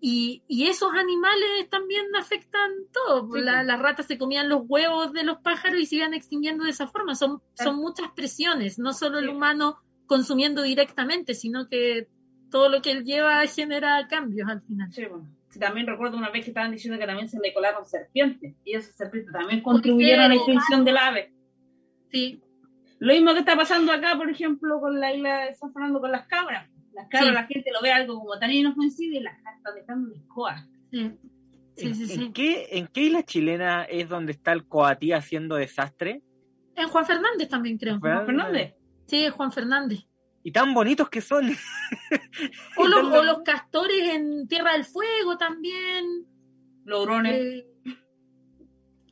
[0.01, 3.37] y, esos animales también afectan todo.
[3.37, 6.87] las ratas se comían los huevos de los pájaros y se iban extinguiendo de esa
[6.87, 7.15] forma.
[7.15, 12.09] Son, son muchas presiones, no solo el humano consumiendo directamente, sino que
[12.51, 14.93] todo lo que él lleva genera cambios al final.
[14.93, 15.29] Sí, bueno.
[15.59, 18.97] también recuerdo una vez que estaban diciendo que también se le colaron serpientes y esas
[18.97, 21.33] serpientes también contribuyeron a la extinción del ave.
[22.13, 22.41] Sí.
[23.01, 26.11] Lo mismo que está pasando acá, por ejemplo, con la isla de San Fernando con
[26.11, 26.69] las cabras
[27.11, 30.67] Claro, la gente lo ve algo como tan inofensivo y las están dejando de coa.
[30.91, 31.13] Sí.
[31.77, 36.23] Sí, sí, ¿En, qué, ¿En qué isla chilena es donde está el coatí haciendo desastre?
[36.75, 38.01] En Juan Fernández también, creo.
[38.01, 38.75] ¿Juan Fernández?
[39.07, 40.01] Sí, Juan Fernández.
[40.43, 41.49] Y tan bonitos que son.
[42.77, 46.27] o, los, los, castores en Tierra del Fuego también.
[46.85, 47.41] Logrones.
[47.41, 47.67] Eh,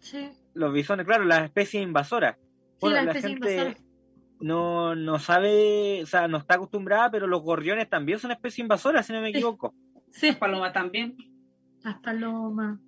[0.01, 0.29] sí.
[0.55, 2.37] Los bisones, claro, las especies invasoras.
[2.81, 3.86] Sí, las especies invasoras
[4.41, 9.07] no, no sabe, o sea, no está acostumbrada, pero los gorriones también son especies invasoras,
[9.07, 9.75] si no me equivoco.
[10.11, 11.17] Sí, las palomas también.
[11.83, 12.79] Las palomas.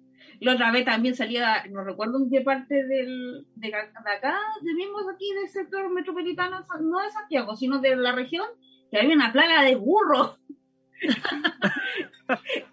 [0.41, 4.99] La otra vez también salía, no recuerdo en qué parte del, de, acá, de mismo
[5.13, 8.47] aquí del sector metropolitano, no de Santiago, sino de la región,
[8.91, 10.39] que había una plaga de burros.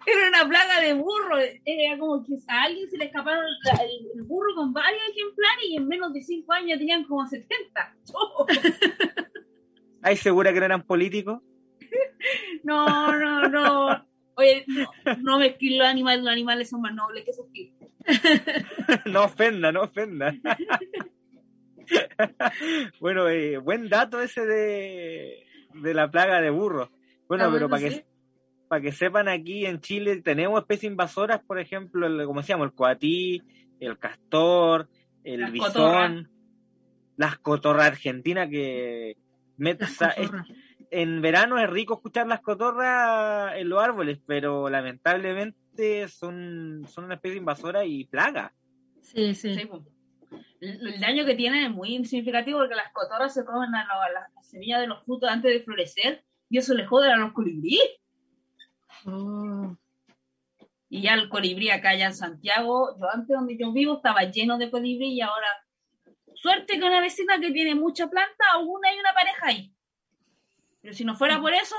[0.06, 1.38] Era una plaga de burro.
[1.64, 3.44] Era como que a alguien se le escaparon
[4.14, 7.96] el, burro con varios ejemplares y en menos de cinco años tenían como 70.
[10.02, 11.40] ¿Hay segura que no eran políticos?
[12.62, 14.06] no, no, no.
[14.38, 14.86] Oye, no,
[15.22, 17.88] no mezclen los animales, los animales son más nobles que sus hijos.
[19.06, 20.34] no ofenda, no ofenda.
[23.00, 26.90] bueno, eh, buen dato ese de, de la plaga de burro.
[27.28, 28.04] Bueno, ah, pero para que
[28.68, 32.74] para que sepan, aquí en Chile tenemos especies invasoras, por ejemplo, el, como decíamos, el
[32.74, 33.42] coatí,
[33.80, 34.88] el castor,
[35.24, 36.30] el bisón,
[37.16, 39.16] las cotorras argentinas que...
[40.90, 47.14] en verano es rico escuchar las cotorras en los árboles, pero lamentablemente son, son una
[47.14, 48.52] especie invasora y plaga.
[49.02, 49.68] Sí, sí.
[50.60, 54.80] el, daño que tienen es muy significativo porque las cotorras se comen las la semillas
[54.80, 57.98] de los frutos antes de florecer y eso le jode a los colibríes.
[59.06, 59.76] Oh.
[60.88, 64.58] Y ya el colibrí acá ya en Santiago, yo antes donde yo vivo estaba lleno
[64.58, 65.46] de colibrí y ahora
[66.34, 69.72] suerte que una vecina que tiene mucha planta, aún hay una pareja ahí.
[70.80, 71.74] Pero si no fuera por eso...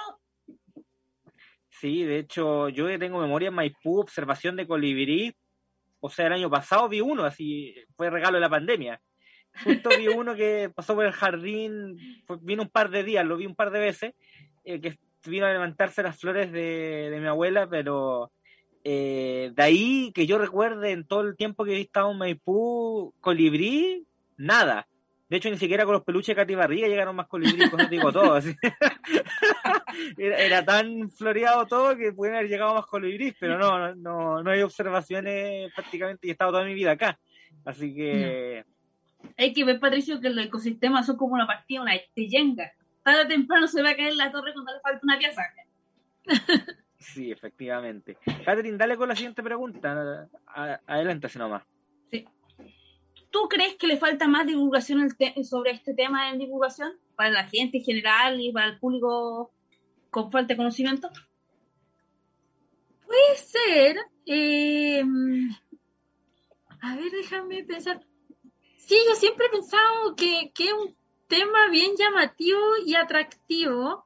[1.70, 5.34] Sí, de hecho, yo tengo memoria en Maipú, observación de colibrí,
[6.00, 9.00] o sea, el año pasado vi uno, así fue regalo de la pandemia.
[9.64, 11.98] Justo vi uno que pasó por el jardín,
[12.42, 14.14] vino un par de días, lo vi un par de veces,
[14.64, 18.32] eh, que vino a levantarse las flores de, mi abuela, pero
[18.84, 23.14] eh, de ahí que yo recuerde en todo el tiempo que he estado en Maipú,
[23.20, 24.06] colibrí,
[24.38, 24.88] nada.
[25.30, 28.14] De hecho, ni siquiera con los peluches de Katy Barriga llegaron más colibrí, con digo
[28.14, 28.40] todo.
[30.18, 34.62] era, tan floreado todo que pueden haber llegado más colibrí, pero no, no, no hay
[34.62, 37.20] observaciones prácticamente y he estado toda mi vida acá.
[37.66, 38.64] Así que...
[39.36, 42.72] Hay que ver, Patricio, que los ecosistemas son como una partida, una yenga
[43.08, 45.42] tarde o temprano se va a caer la torre cuando le falta una pieza.
[47.00, 48.18] Sí, efectivamente.
[48.44, 50.28] Catherine, dale con la siguiente pregunta.
[50.88, 51.64] Adelante, si nomás.
[52.12, 52.26] Sí.
[53.30, 55.08] ¿Tú crees que le falta más divulgación
[55.44, 59.54] sobre este tema en divulgación para la gente en general y para el público
[60.10, 61.10] con falta de conocimiento?
[63.06, 63.98] Puede ser.
[64.26, 65.04] Eh,
[66.82, 68.02] a ver, déjame pensar.
[68.76, 74.06] Sí, yo siempre he pensado que, que es un tema bien llamativo y atractivo.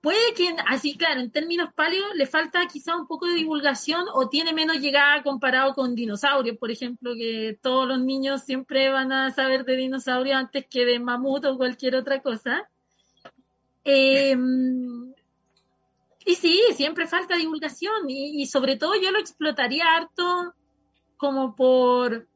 [0.00, 4.28] Puede que, así claro, en términos paleo le falta quizá un poco de divulgación o
[4.28, 9.30] tiene menos llegada comparado con dinosaurios, por ejemplo, que todos los niños siempre van a
[9.30, 12.68] saber de dinosaurios antes que de mamut o cualquier otra cosa.
[13.82, 15.14] Em,
[16.26, 20.54] y sí, siempre falta divulgación y, sobre todo yo lo explotaría harto
[21.16, 22.26] como por,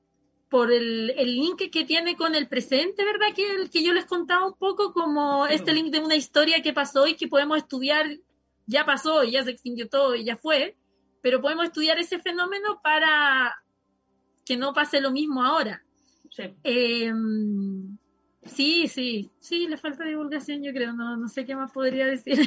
[0.48, 3.34] por el, link que tiene con el presente, ¿verdad?
[3.34, 6.72] Que, el, que yo les contaba un poco como este link de una historia que
[6.72, 8.06] pasó y que podemos estudiar,
[8.66, 10.76] ya pasó y ya se extinguió todo y ya fue,
[11.20, 13.62] pero podemos estudiar ese fenómeno para
[14.44, 15.84] que no pase lo mismo ahora.
[16.30, 16.44] Sí.
[16.62, 17.98] Em,
[18.44, 22.38] sí, sí, sí, le falta divulgación, yo creo, no, no sé qué más podría decir.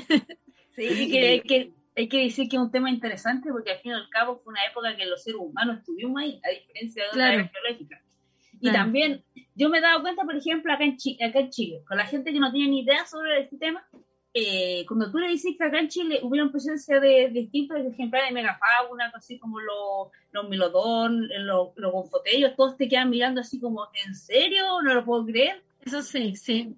[0.75, 3.95] Sí, que, que, hay que decir que es un tema interesante porque al fin y
[3.95, 7.31] al cabo fue una época que los seres humanos estuvimos ahí, a diferencia de otra
[7.31, 7.49] claro.
[7.53, 8.01] geológica.
[8.59, 9.23] Y también,
[9.55, 12.05] yo me he dado cuenta, por ejemplo, acá en, Chile, acá en Chile, con la
[12.05, 13.83] gente que no tiene ni idea sobre este tema,
[14.33, 18.35] eh, cuando tú le dices que acá en Chile hubiera presencia de, distintos ejemplares de
[18.35, 23.87] megafauna, así como los, los milodón, los, los gonfotellos, todos te quedan mirando así como,
[24.05, 24.81] ¿en serio?
[24.83, 25.63] No lo puedo creer.
[25.83, 26.75] Eso sí, sí.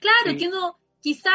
[0.00, 1.30] Claro, que no, quizá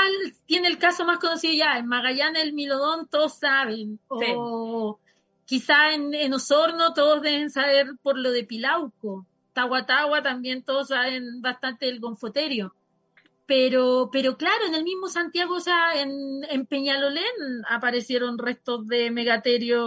[0.45, 4.99] tiene el caso más conocido ya, en Magallanes el Milodón todos saben, o
[5.45, 11.85] quizá en, Osorno todos deben saber por lo de Pilauco, Tahuatahua también todos saben bastante
[11.85, 12.75] del Gonfoterio.
[13.45, 17.25] Pero, pero claro, en el mismo Santiago, o sea, en, en Peñalolén
[17.69, 19.85] aparecieron restos de megaterio,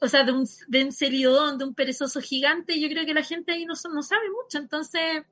[0.00, 3.24] o sea, de un, de un celidodón, de un perezoso gigante, yo creo que la
[3.24, 5.24] gente ahí no, no sabe mucho, entonces,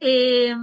[0.00, 0.54] eh,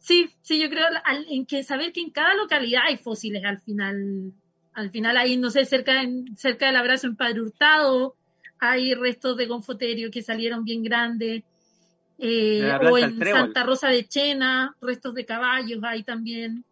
[0.00, 0.86] Sí, sí, yo creo
[1.28, 4.32] en que saber que en cada localidad hay fósiles al final.
[4.72, 6.02] Al final ahí, no sé, cerca,
[6.36, 8.16] cerca del abrazo en Padre Hurtado
[8.60, 11.42] hay restos de gonfoterio que salieron bien grandes.
[12.18, 16.64] Eh, o en Santa Rosa de Chena, restos de caballos hay también.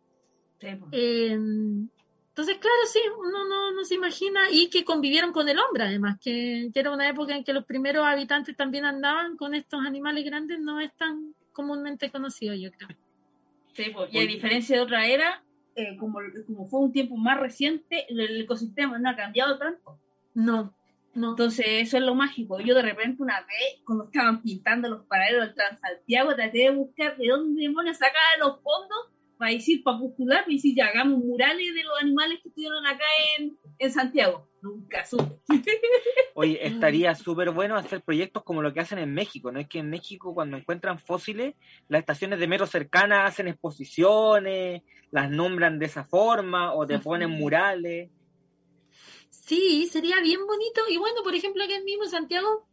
[0.61, 1.89] Em,
[2.29, 6.19] entonces, claro, sí, uno no, no, se imagina y que convivieron con el hombre, además,
[6.21, 10.25] que, que, era una época en que los primeros habitantes también andaban con estos animales
[10.25, 12.89] grandes, no es tan comúnmente conocido, yo creo
[14.11, 18.41] y a diferencia de otra era, eh, como, como fue un tiempo más reciente, el,
[18.41, 20.01] ecosistema no ha cambiado tanto.
[20.35, 20.75] No,
[21.15, 21.31] no.
[21.31, 22.61] Entonces, eso es lo mágico.
[22.61, 27.17] Yo de repente una vez, cuando estaban pintando los paralelos del Transantiago, traté de buscar
[27.17, 28.99] de dónde demonios sacaban los fondos
[29.37, 33.05] para decir, para postular, y decir, ya hagamos murales de los animales que estuvieron acá
[33.39, 34.49] en, en Santiago.
[34.61, 35.41] Nunca supe.
[36.41, 39.59] Oye, estaría súper bueno hacer proyectos como lo que hacen en México, ¿no?
[39.59, 41.57] Es que en México cuando encuentran fósiles,
[41.89, 47.31] las estaciones de metro cercanas hacen exposiciones, las nombran de esa forma o te ponen
[47.31, 48.13] murales.
[49.31, 50.83] Sí, sería bien bonito.
[50.89, 52.69] Y bueno, por ejemplo, aquí mismo en Santiago,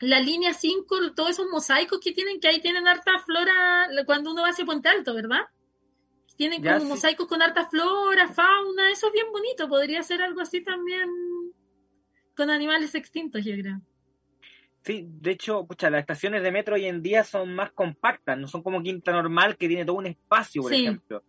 [0.00, 4.42] la línea 5, todos esos mosaicos que tienen, que ahí tienen harta flora cuando uno
[4.42, 5.46] va hacia Puente Alto, ¿verdad?
[6.36, 9.70] Tienen como mosaicos con harta flora, fauna, eso es bien bonito.
[9.70, 11.08] Podría ser algo así también
[12.40, 13.82] con animales extintos, yo creo.
[14.82, 18.48] Sí, de hecho, pucha, las estaciones de metro hoy en día son más compactas, no
[18.48, 21.22] son como Quinta Normal que tiene todo un espacio, por ejemplo.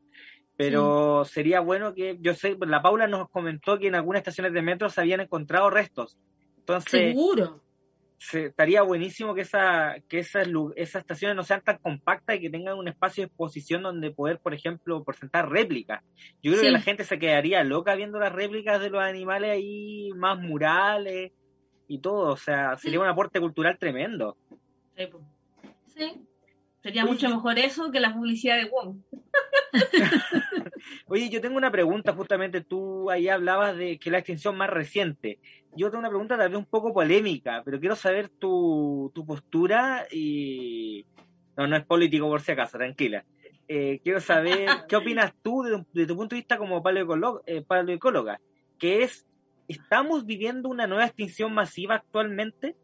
[0.56, 4.62] Pero sería bueno que, yo sé, la Paula nos comentó que en algunas estaciones de
[4.62, 6.18] metro se habían encontrado restos.
[6.60, 7.62] Entonces, Seguro
[8.34, 12.78] estaría buenísimo que, esa, que esas, esas estaciones no sean tan compactas y que tengan
[12.78, 16.04] un espacio de exposición donde poder, por ejemplo, presentar réplicas.
[16.42, 20.10] Yo creo que la gente se quedaría loca viendo las réplicas de los animales ahí,
[20.16, 21.32] más murales
[21.88, 22.32] y todo.
[22.32, 24.38] O sea, sería un aporte cultural tremendo.
[25.88, 26.28] Sí.
[26.82, 29.02] Sería mucho mejor eso que la publicidad de WOM.
[31.06, 35.40] Oye, yo tengo una pregunta, justamente tú ahí hablabas de que la extinción más reciente.
[35.76, 41.06] Yo tengo una pregunta tal vez un poco polémica, pero quiero saber tu, postura y...
[41.56, 43.24] No, no es político por si acaso, tranquila.
[43.68, 46.84] Eh, quiero saber qué opinas tú de, tu punto de vista como
[47.46, 48.42] eh, paleoecóloga,
[48.78, 49.26] que es,
[49.68, 52.76] ¿estamos viviendo una nueva extinción masiva actualmente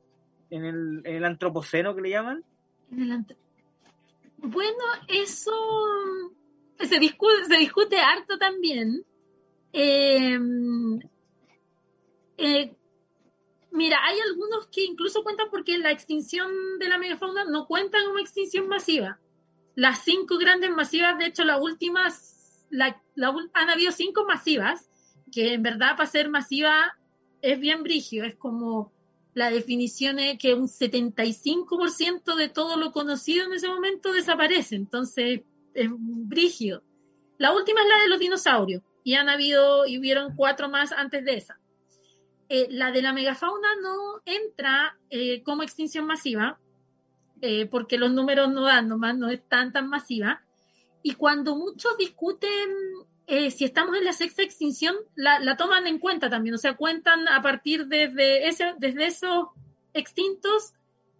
[0.49, 2.43] en el, en el antropoceno que le llaman?
[4.37, 5.51] Bueno, eso
[6.79, 9.03] se discute, se discute harto también.
[9.73, 10.39] Eh,
[12.37, 12.76] eh,
[13.77, 18.19] mira, hay algunos que incluso cuentan porque la extinción de la megafauna no cuenta como
[18.19, 19.19] extinción masiva.
[19.75, 23.01] Las cinco grandes masivas, de hecho, las últimas, la,
[23.53, 24.89] han habido cinco masivas,
[25.31, 26.97] que en verdad para ser masiva
[27.41, 28.91] es bien brigio, es como
[29.33, 35.41] la definición es que un 75% de todo lo conocido en ese momento desaparece, entonces
[35.75, 36.81] es brígido.
[37.37, 41.23] La última es la de los dinosaurios, y han habido, y hubieron cuatro más antes
[41.23, 41.59] de esa.
[42.49, 46.57] Eh, la de la megafauna no entra eh, como extinción masiva,
[47.41, 50.41] eh, porque los números no dan nomás, no es tan tan masiva.
[51.03, 52.69] Y cuando muchos discuten
[53.51, 57.41] si estamos en la sexta extinción, la, toman en cuenta también, o sea, cuentan a
[57.41, 59.49] partir desde, ese, desde esos
[59.93, 60.71] extintos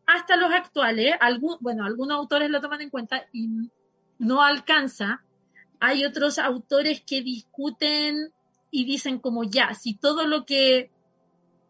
[0.06, 1.16] hasta los actuales.
[1.20, 3.70] Algún, bueno, algunos autores lo toman en cuenta y
[4.20, 5.22] no alcanza.
[5.82, 8.32] Hay otros autores que discuten
[8.72, 10.90] y dicen como ya, si todo lo que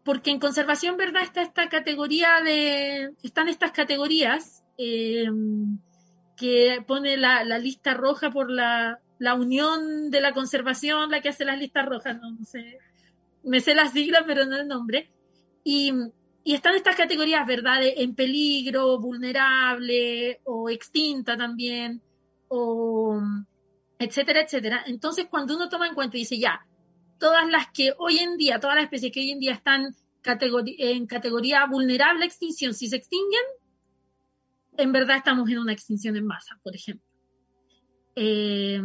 [0.08, 1.22] porque en conservación, ¿verdad?
[1.22, 5.26] Está esta categoría de, están estas categorías eh,
[6.34, 9.02] que pone la, lista roja por la,
[9.36, 12.78] unión de la conservación, la que hace las listas rojas, no, sé,
[13.44, 15.10] me sé las siglas, pero no el nombre.
[15.62, 15.92] Y,
[16.42, 17.80] y están estas categorías, ¿verdad?
[17.82, 22.00] en peligro, vulnerable o extinta también,
[22.48, 23.20] o
[23.98, 24.84] etcétera, etcétera.
[24.86, 26.66] Entonces, cuando uno toma en cuenta y dice, ya,
[27.18, 29.94] todas las que hoy en día, todas las especies que hoy en día están
[30.24, 33.42] en categoría vulnerable a extinción, si se extinguen,
[34.76, 37.06] en verdad estamos en una extinción en masa, por ejemplo.
[38.14, 38.80] Eh,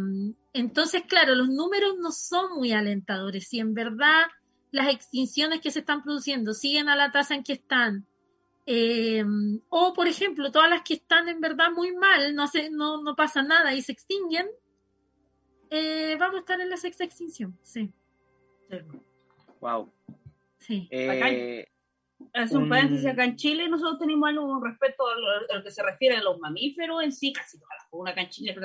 [0.52, 3.48] entonces, claro, los números no son muy alentadores.
[3.48, 4.26] Si en verdad
[4.70, 8.06] las extinciones que se están produciendo siguen a la tasa en que están,
[8.66, 9.24] eh,
[9.68, 13.14] o por ejemplo, todas las que están en verdad muy mal, no, hace, no, no
[13.14, 14.46] pasa nada y se extinguen,
[15.70, 17.92] eh, vamos a estar en la sexta extinción, sí.
[19.60, 19.92] Wow.
[20.58, 20.88] Sí.
[20.90, 21.66] Eh,
[22.32, 26.16] Hace un, paréntesis, acá en Chile nosotros tenemos algo respecto a lo, que se refiere
[26.16, 28.56] a los mamíferos en sí, casi todas las una acá en Chile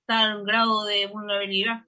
[0.00, 1.84] está en grado de vulnerabilidad.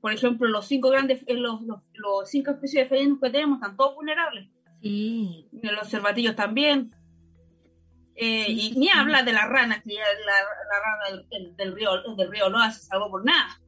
[0.00, 3.76] Por ejemplo, los cinco grandes, eh, los, los, cinco especies de felinos que tenemos están
[3.76, 4.48] todos vulnerables.
[4.82, 5.48] Sí.
[5.62, 6.94] Los cervatillos también.
[8.14, 12.30] Eh, y ni habla de la rana, que la, la rana del, del, río, del
[12.30, 13.60] río no hace algo por nada.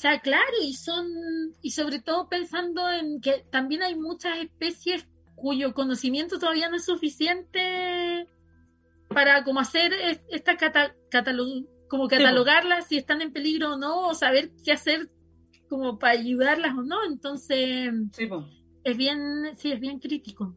[0.00, 1.06] O sea, claro, y son,
[1.60, 6.86] y sobre todo pensando en que también hay muchas especies cuyo conocimiento todavía no es
[6.86, 8.26] suficiente
[9.08, 9.92] para como hacer
[10.30, 10.56] esta
[11.86, 15.10] como catalogarlas si están en peligro o no, o saber qué hacer
[15.68, 17.04] como para ayudarlas o no.
[17.04, 17.92] Entonces,
[18.84, 20.56] es bien, sí, es bien crítico.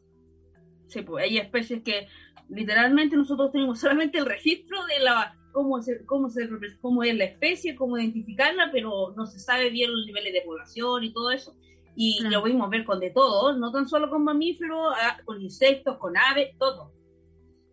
[0.87, 2.07] Sí, pues hay especies que
[2.47, 6.49] literalmente nosotros tenemos solamente el registro de la cómo, se, cómo, se,
[6.81, 11.05] cómo es la especie, cómo identificarla, pero no se sabe bien los niveles de población
[11.05, 11.55] y todo eso.
[11.95, 15.97] Y lo pudimos ver con de todo, no tan solo con mamíferos, ah, con insectos,
[15.99, 16.91] con aves, todo.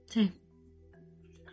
[0.06, 0.30] Sí.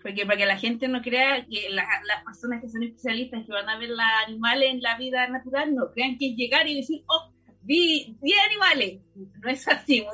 [0.04, 3.70] Porque para que la gente no crea que las personas que son especialistas que van
[3.70, 7.04] a ver los animales en la vida natural no crean que es llegar y decir,
[7.08, 9.02] oh, vi 10 animales.
[9.16, 10.06] No es así,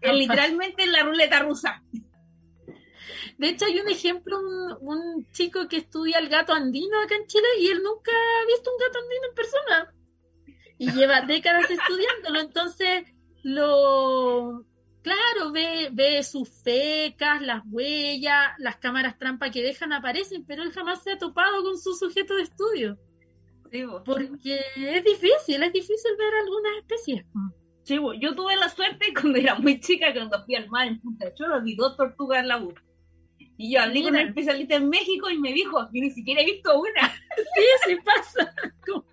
[0.00, 1.82] es literalmente en la ruleta rusa.
[3.42, 4.38] De hecho, hay un ejemplo,
[4.82, 8.70] un, chico que estudia el gato andino acá en Chile y él nunca ha visto
[8.70, 9.94] un gato andino en persona.
[10.78, 12.38] Y lleva décadas estudiándolo.
[12.38, 13.02] Entonces,
[13.42, 14.64] lo.
[15.02, 20.70] Claro, ve, ve sus fecas, las huellas, las cámaras trampa que dejan aparecen, pero él
[20.70, 22.96] jamás se ha topado con su sujeto de estudio.
[24.04, 27.26] Porque es difícil, es difícil ver algunas especies.
[27.82, 31.34] Sí, yo tuve la suerte cuando era muy chica, cuando fui al mar en Punta
[31.34, 32.72] Cholo, vi dos tortugas en la U.
[33.56, 36.44] Y yo hablé con el especialista en México y me dijo, yo ni siquiera he
[36.44, 37.08] visto una.
[37.36, 38.54] sí, sí pasa.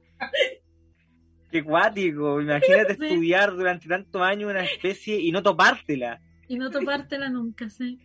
[1.52, 6.22] Qué cuático, imagínate estudiar durante tantos años una especie y no topártela.
[6.48, 8.00] Y no topártela nunca, sí.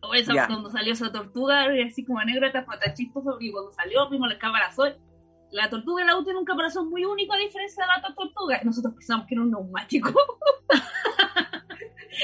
[0.00, 4.28] O esa, cuando salió esa tortuga, así como fue tan chistoso, porque cuando salió, vimos
[4.28, 4.96] la cámara sol.
[5.52, 8.60] La tortuga la U tiene un caparazón muy único a diferencia de la otra tortuga.
[8.64, 10.12] Nosotros pensamos que era un neumático.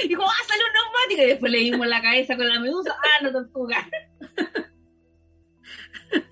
[0.05, 1.23] Y dijo, ah, salió un neumático.
[1.23, 3.89] Y después le dimos la cabeza con la medusa, ah, no tortuga.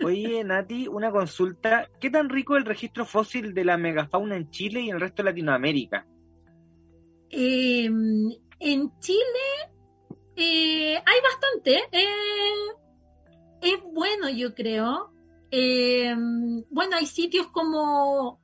[0.05, 1.89] Oye, Nati, una consulta.
[2.01, 5.01] ¿Qué tan rico es el registro fósil de la megafauna en Chile y en el
[5.01, 6.07] resto de Latinoamérica?
[7.31, 9.73] Em, en Chile
[10.37, 11.83] eh, hay bastante.
[11.93, 12.69] Eh,
[13.63, 15.13] es bueno, yo creo.
[15.51, 18.41] Em, bueno, hay sitios como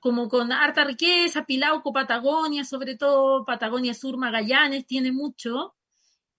[0.00, 5.74] como con harta riqueza, Pilauco, Patagonia, sobre todo Patagonia Sur, Magallanes, tiene mucho,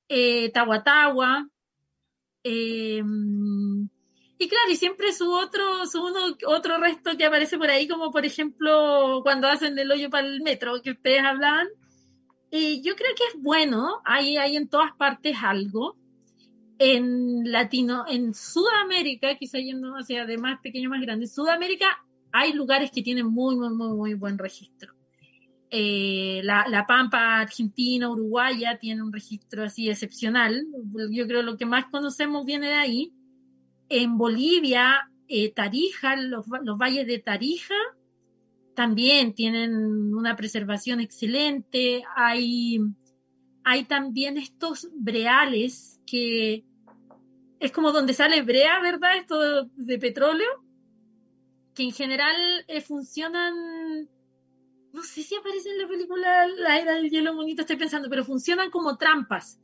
[0.08, 1.48] eh, Tahuatahua,
[2.44, 3.04] eh,
[4.42, 8.10] y claro, y siempre su otro, su uno, otro resto que aparece por ahí, como
[8.10, 11.68] por ejemplo cuando hacen el hoyo para el metro que ustedes hablan.
[12.50, 15.98] Y yo creo que es bueno, hay, hay en todas partes algo.
[16.78, 21.88] En Latino, en Sudamérica, quizá yendo hacia de más pequeño, más grande, Sudamérica
[22.32, 24.94] hay lugares que tienen muy, muy, muy, muy buen registro.
[25.72, 30.66] Eh, la, la, Pampa argentina, uruguaya, tiene un registro así excepcional.
[31.12, 33.14] Yo creo lo que más conocemos viene de ahí.
[33.88, 37.76] En Bolivia, eh, Tarija, los, los, valles de Tarija,
[38.76, 42.04] también tienen una preservación excelente.
[42.16, 42.80] Hay,
[43.64, 46.64] hay también estos breales que
[47.60, 49.18] es como donde sale brea, ¿verdad?
[49.18, 50.48] Esto de petróleo,
[51.80, 52.36] que en general
[52.68, 53.54] eh, funcionan,
[54.92, 58.26] no sé si aparece en la película La Era del Hielo Bonito, estoy pensando, pero
[58.26, 59.62] funcionan como trampas.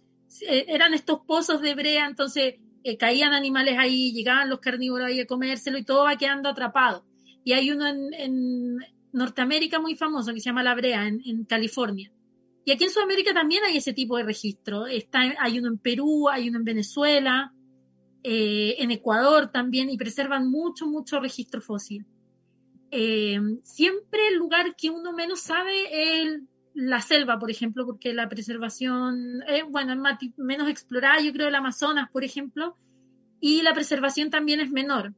[0.48, 2.56] Eh, eran estos pozos de brea, entonces
[2.86, 7.06] eh, caían animales ahí, llegaban los carnívoros ahí a comérselo y todo va quedando atrapado.
[7.44, 8.78] Y hay uno en,
[9.12, 12.14] Norteamérica muy famoso que se llama La Brea, en, California.
[12.64, 14.88] Y aquí en Sudamérica también hay ese tipo de registro.
[14.88, 17.54] Está, hay uno en Perú, hay uno en Venezuela,
[18.28, 22.08] eh, en Ecuador también, y preservan mucho, mucho registro fósil.
[22.90, 26.42] Eh, siempre el lugar que uno menos sabe es
[26.74, 30.00] la selva, por ejemplo, porque la preservación, eh, bueno, es
[30.38, 32.76] menos explorada, yo creo, el Amazonas, por ejemplo,
[33.40, 35.14] y la preservación también es menor.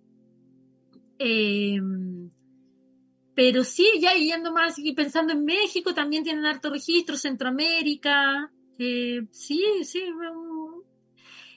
[3.33, 9.63] pero sí, ya yendo más y pensando en México, también tienen harto registro, Centroamérica, sí,
[9.83, 10.03] sí.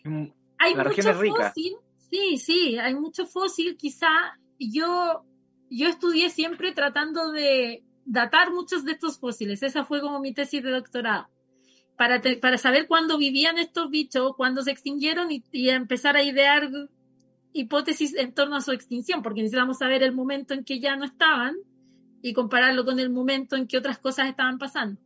[0.04, 0.26] Mm,
[0.60, 1.76] hay mucho fósil,
[2.10, 4.08] sí, sí, hay mucho fósil, quizá
[4.58, 5.24] yo,
[5.70, 10.62] yo estudié siempre tratando de datar muchos de estos fósiles, esa fue como mi tesis
[10.62, 11.28] de doctorado,
[11.96, 16.70] para, para saber cuándo vivían estos bichos, cuándo se extinguieron y, y empezar a idear
[17.52, 21.04] hipótesis en torno a su extinción, porque necesitamos saber el momento en que ya no
[21.04, 21.56] estaban
[22.22, 25.00] y compararlo con el momento en que otras cosas estaban pasando.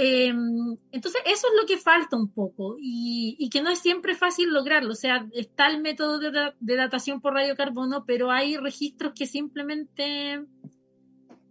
[0.00, 4.52] Em, entonces, eso es lo que falta un poco y, que no es siempre fácil
[4.52, 4.92] lograrlo.
[4.92, 10.40] O sea, está el método de, datación por radiocarbono, pero hay registros que simplemente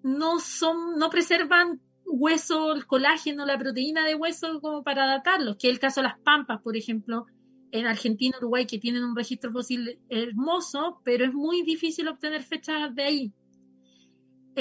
[0.01, 5.67] no son, no preservan hueso, el colágeno, la proteína de hueso como para datarlos, que
[5.67, 7.25] es el caso de las pampas, por ejemplo,
[7.71, 12.95] en Argentina, Uruguay, que tienen un registro fósil hermoso, pero es muy difícil obtener fechas
[12.95, 13.33] de ahí.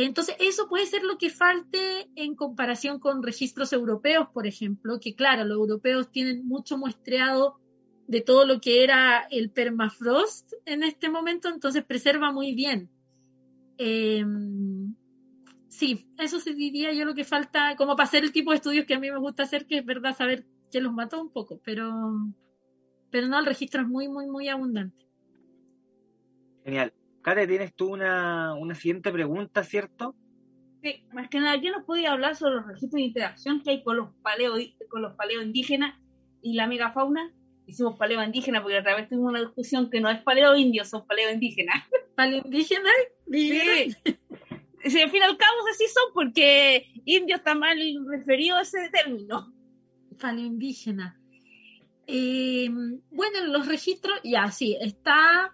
[0.04, 5.14] Entonces, eso puede ser lo que falte en comparación con registros europeos, por ejemplo, que
[5.14, 7.58] claro, los europeos tienen mucho muestreado
[8.06, 12.90] de todo lo que era el permafrost en este momento, entonces preserva muy bien.
[13.78, 14.94] Em,
[15.68, 18.84] sí, eso se diría yo lo que falta, como para hacer el tipo de estudios
[18.84, 21.58] que a mí me gusta hacer, que es verdad saber que los mató un poco,
[21.64, 21.90] pero,
[23.10, 25.06] pero no, el registro es muy, muy, muy abundante.
[26.66, 26.92] Genial.
[27.26, 30.14] Kate, tienes tú una, siguiente pregunta, ¿cierto?
[30.80, 33.82] Sí, más que nada, ¿qué nos podía hablar sobre los registros de interacción que hay
[33.82, 34.52] con los paleo,
[34.88, 35.98] con los paleo indígenas
[36.40, 37.34] y la megafauna?
[37.66, 41.04] Hicimos paleo indígena porque otra vez tuvimos una discusión que no es paleo indio, son
[41.04, 41.82] paleo indígenas.
[42.14, 42.90] ¿Paleo indígena?
[43.28, 43.58] Sí.
[44.84, 45.02] sí.
[45.02, 47.76] al fin y al cabo así son porque indio está mal
[48.08, 49.52] referido a ese término.
[50.20, 51.20] Paleo indígena.
[52.06, 52.68] Eh,
[53.10, 55.50] bueno, los registros, ya sí, está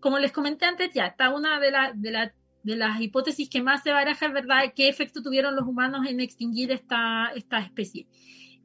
[0.00, 2.32] como les comenté antes, ya está una de, de,
[2.62, 6.72] de las hipótesis que más se baraja, verdad, qué efecto tuvieron los humanos en extinguir
[6.72, 8.06] esta, esta especie.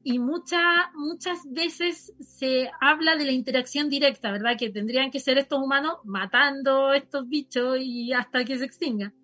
[0.03, 0.61] Y muchas
[0.93, 4.55] muchas veces se habla de la interacción directa, ¿verdad?
[4.57, 9.15] Que tendrían que ser estos humanos matando estos bichos y hasta que se extingan.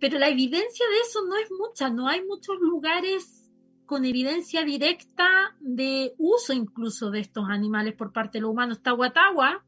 [0.00, 3.52] Pero la evidencia de eso no es mucha, no hay muchos lugares
[3.86, 8.82] con evidencia directa de uso incluso de estos animales por parte de los humanos.
[8.82, 9.64] Tahuatahua,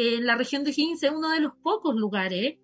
[0.00, 2.58] en la región de Higgins es uno de los pocos lugares.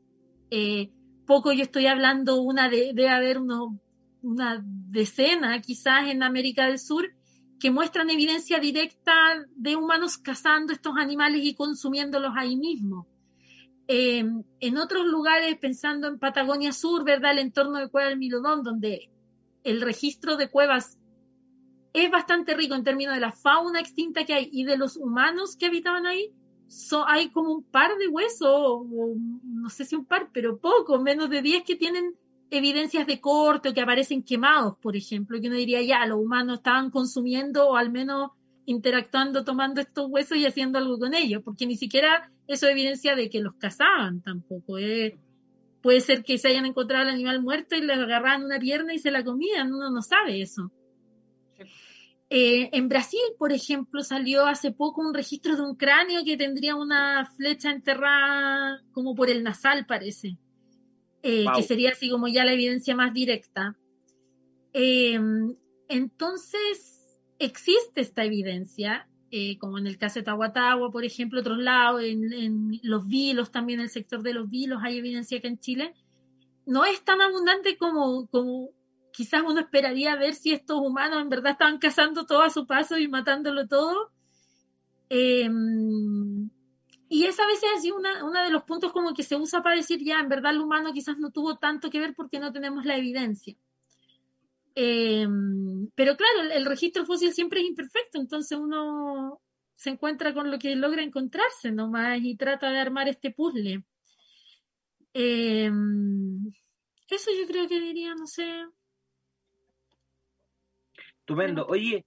[0.50, 0.90] Eh,
[1.26, 7.12] poco yo estoy hablando, una de, debe haber una decena quizás en América del Sur
[7.58, 9.12] que muestran evidencia directa
[9.54, 13.06] de humanos cazando estos animales y consumiéndolos ahí mismo.
[13.88, 14.24] Eh,
[14.60, 17.32] en otros lugares, pensando en Patagonia Sur, ¿verdad?
[17.32, 19.10] El entorno de Cueva del Milodón, donde
[19.62, 20.98] el registro de cuevas
[21.92, 25.56] es bastante rico en términos de la fauna extinta que hay y de los humanos
[25.56, 26.30] que habitaban ahí,
[27.06, 31.42] hay como un par de huesos, no sé si un par, pero poco, menos de
[31.42, 32.14] 10 que tienen
[32.50, 36.58] evidencias de corte o que aparecen quemados, por ejemplo, que uno diría, ya, los humanos
[36.58, 38.30] estaban consumiendo o al menos
[38.66, 43.14] interactuando, tomando estos huesos y haciendo algo con ellos, porque ni siquiera eso es evidencia
[43.14, 44.78] de que los cazaban tampoco.
[44.78, 45.18] Eh.
[45.82, 48.98] Puede ser que se hayan encontrado el animal muerto y le agarraban una pierna y
[48.98, 50.72] se la comían, uno no sabe eso.
[52.28, 56.74] Eh, en Brasil, por ejemplo, salió hace poco un registro de un cráneo que tendría
[56.74, 60.36] una flecha enterrada como por el nasal, parece,
[61.22, 63.76] eh, que sería así como ya la evidencia más directa.
[64.72, 65.20] Eh,
[65.88, 69.08] entonces, existe esta evidencia,
[69.60, 73.84] como en el caso de Tahuatahua, por ejemplo, otros lados, en, los vilos, también en
[73.84, 75.94] el sector de los vilos hay evidencia que en Chile
[76.64, 78.70] no es tan abundante como, como
[79.16, 82.98] quizás uno esperaría ver si estos humanos en verdad estaban cazando todo a su paso
[82.98, 84.12] y matándolo todo.
[85.08, 86.50] Em,
[87.08, 90.04] y esa a veces ha uno de los puntos como que se usa para decir
[90.04, 92.96] ya, en verdad el humano quizás no tuvo tanto que ver porque no tenemos la
[92.96, 93.56] evidencia.
[94.74, 99.40] Em, pero claro, el, registro fósil siempre es imperfecto, entonces uno
[99.74, 103.82] se encuentra con lo que logra encontrarse nomás y trata de armar este puzzle.
[105.14, 106.52] Em,
[107.08, 108.44] eso yo creo que diría, no sé.
[111.26, 111.66] Estupendo.
[111.66, 112.06] Oye,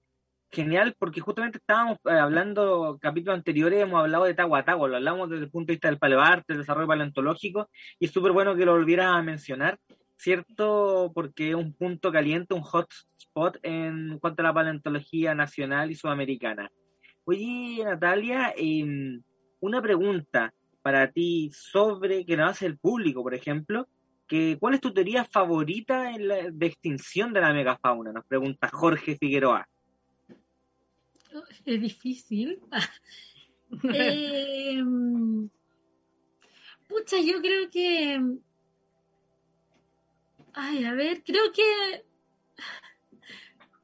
[0.49, 5.43] genial, porque justamente estábamos eh, hablando, capítulos anteriores hemos hablado de Tahuatahua, lo hablamos desde
[5.43, 8.72] el punto de vista del paleoarte, del desarrollo paleontológico, y es súper bueno que lo
[8.72, 9.78] volviera a mencionar,
[10.15, 11.11] ¿cierto?
[11.13, 15.95] Porque es un punto caliente, un hot spot en cuanto a la paleontología nacional y
[15.95, 16.72] sudamericana.
[17.26, 19.22] Oye, Natalia, em,
[19.59, 23.86] una pregunta para ti sobre que nos hace el público, por ejemplo,
[24.30, 28.13] que ¿cuál es tu teoría favorita en la, de extinción de la megafauna?
[28.13, 29.67] Nos pregunta Jorge Figueroa.
[31.65, 32.61] Es difícil.
[33.93, 34.82] eh,
[36.88, 38.21] pucha, yo creo que.
[40.53, 42.05] Ay, a ver, creo que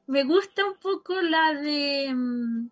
[0.06, 2.70] me gusta un poco la de mm,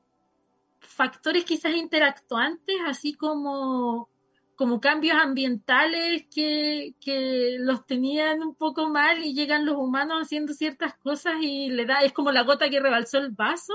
[0.80, 4.08] factores quizás interactuantes, así como,
[4.56, 10.52] como cambios ambientales que, que, los tenían un poco mal y llegan los humanos haciendo
[10.52, 13.74] ciertas cosas y le da, es como la gota que rebalsó el vaso.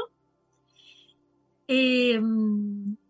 [1.68, 2.20] Eh,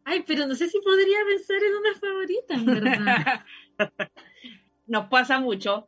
[0.04, 3.46] ay, pero no sé si podría pensar en una favorita, en verdad.
[4.88, 5.88] Nos pasa mucho.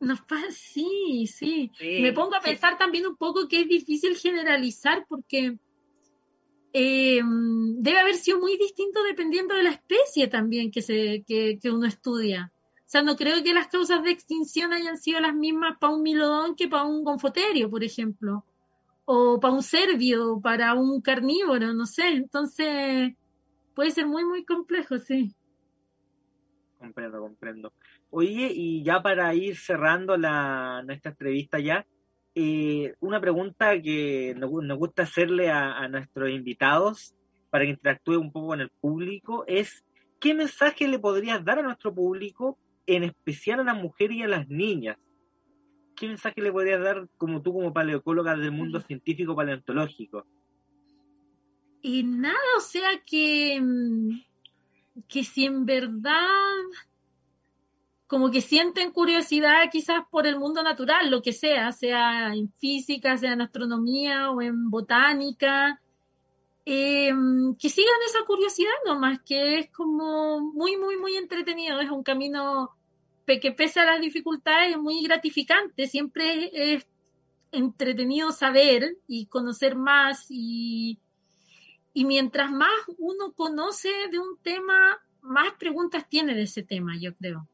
[0.00, 5.04] Nos pasa, sí, sí, Me pongo a pensar también un poco que es difícil generalizar
[5.06, 5.58] porque
[6.72, 11.70] eh, debe haber sido muy distinto dependiendo de la especie también que, se, que, que
[11.70, 12.52] uno estudia.
[12.78, 16.02] O sea, no creo que las causas de extinción hayan sido las mismas para un
[16.02, 18.44] milodón que para un gonfoterio, por ejemplo
[19.12, 22.06] o para un cervio, para un carnívoro, no sé.
[22.10, 23.12] Entonces,
[23.74, 25.34] puede ser muy, muy complejo, sí.
[26.78, 27.72] Comprendo, comprendo.
[28.10, 31.84] Oye, y ya para ir cerrando la, nuestra entrevista ya,
[32.34, 37.14] eh, una pregunta que nos, gusta hacerle a, a, nuestros invitados
[37.50, 39.84] para que interactúe un poco con el público es,
[40.20, 44.28] ¿qué mensaje le podrías dar a nuestro público, en especial a las mujeres y a
[44.28, 44.96] las niñas,
[45.96, 50.26] ¿qué mensaje le podrías dar como tú como paleocóloga del mundo científico paleontológico?
[51.82, 54.22] Y nada, o sea que, mm,
[55.08, 56.26] que si en verdad
[58.10, 63.16] como que sienten curiosidad quizás por el mundo natural, lo que sea, sea en física,
[63.16, 65.80] sea en astronomía o en botánica,
[66.66, 67.12] eh,
[67.56, 72.72] que sigan esa curiosidad nomás, que es como muy, muy, muy entretenido, es un camino
[73.26, 76.88] que pese a las dificultades es muy gratificante, siempre es
[77.52, 80.98] entretenido saber y conocer más y,
[81.94, 87.14] y mientras más uno conoce de un tema, más preguntas tiene de ese tema, yo
[87.14, 87.48] creo.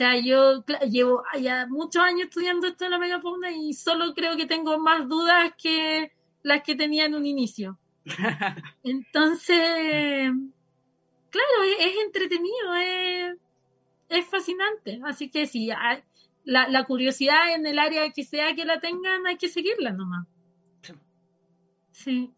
[0.00, 4.34] O sea, yo llevo ya muchos años estudiando esto de la megafauna y solo creo
[4.34, 6.10] que tengo más dudas que
[6.42, 7.78] las que tenía en un inicio.
[8.82, 10.30] Entonces,
[11.28, 13.36] claro, es, es entretenido, es,
[14.08, 15.02] es fascinante.
[15.04, 15.68] Así que sí,
[16.44, 20.26] la, la, curiosidad en el área que sea que la tengan, hay que seguirla nomás.
[21.90, 22.32] Sí.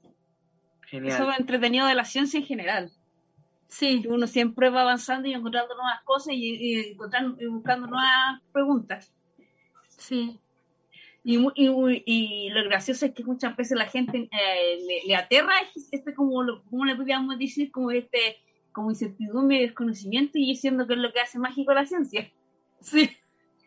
[0.89, 1.15] Genial.
[1.15, 2.93] Eso es entretenido de la ciencia en general.
[3.73, 4.05] Sí.
[4.07, 9.11] Uno siempre va avanzando y encontrando nuevas cosas y, buscando nuevas preguntas.
[9.89, 10.39] Sí.
[11.25, 15.55] Y, y, y, lo gracioso es que muchas veces la gente eh, le, aterra
[15.91, 18.37] este como, como le podríamos decir, como este
[18.73, 22.31] como incertidumbre y desconocimiento y diciendo que es lo que hace mágico la ciencia.
[22.81, 23.11] Sí.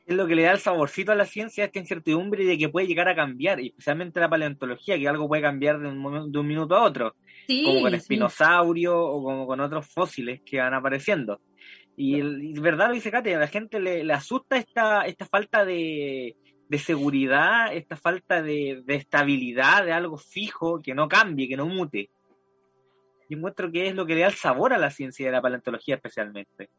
[0.06, 2.70] Es lo que le da el saborcito a la ciencia, esta incertidumbre y de que
[2.70, 6.40] puede llegar a cambiar, y especialmente la paleontología, que algo puede cambiar de un, de
[6.40, 7.16] un minuto a otro,
[7.48, 11.42] como con espinosaurio o como con otros fósiles que van apareciendo.
[11.98, 12.20] Y,
[12.52, 16.36] es verdad lo dice Katia, a la gente le, asusta esta, esta falta de,
[16.68, 21.66] de seguridad, esta falta de, de, estabilidad, de algo fijo, que no cambie, que no
[21.68, 22.10] mute
[23.30, 25.32] y muestro que es lo que le da el sabor a la ciencia y a
[25.32, 26.70] la paleontología especialmente.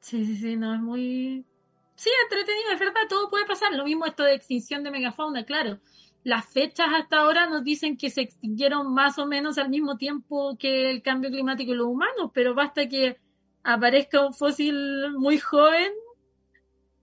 [0.00, 1.44] Sí, sí, sí, no, es muy...
[1.94, 3.72] Sí, entretenido, es verdad, todo puede pasar.
[3.72, 5.78] Lo mismo esto de extinción de megafauna, claro.
[6.26, 10.56] Las fechas hasta ahora nos dicen que se extinguieron más o menos al mismo tiempo
[10.58, 13.16] que el cambio climático y los humanos, pero basta que
[13.62, 15.92] aparezca un fósil muy joven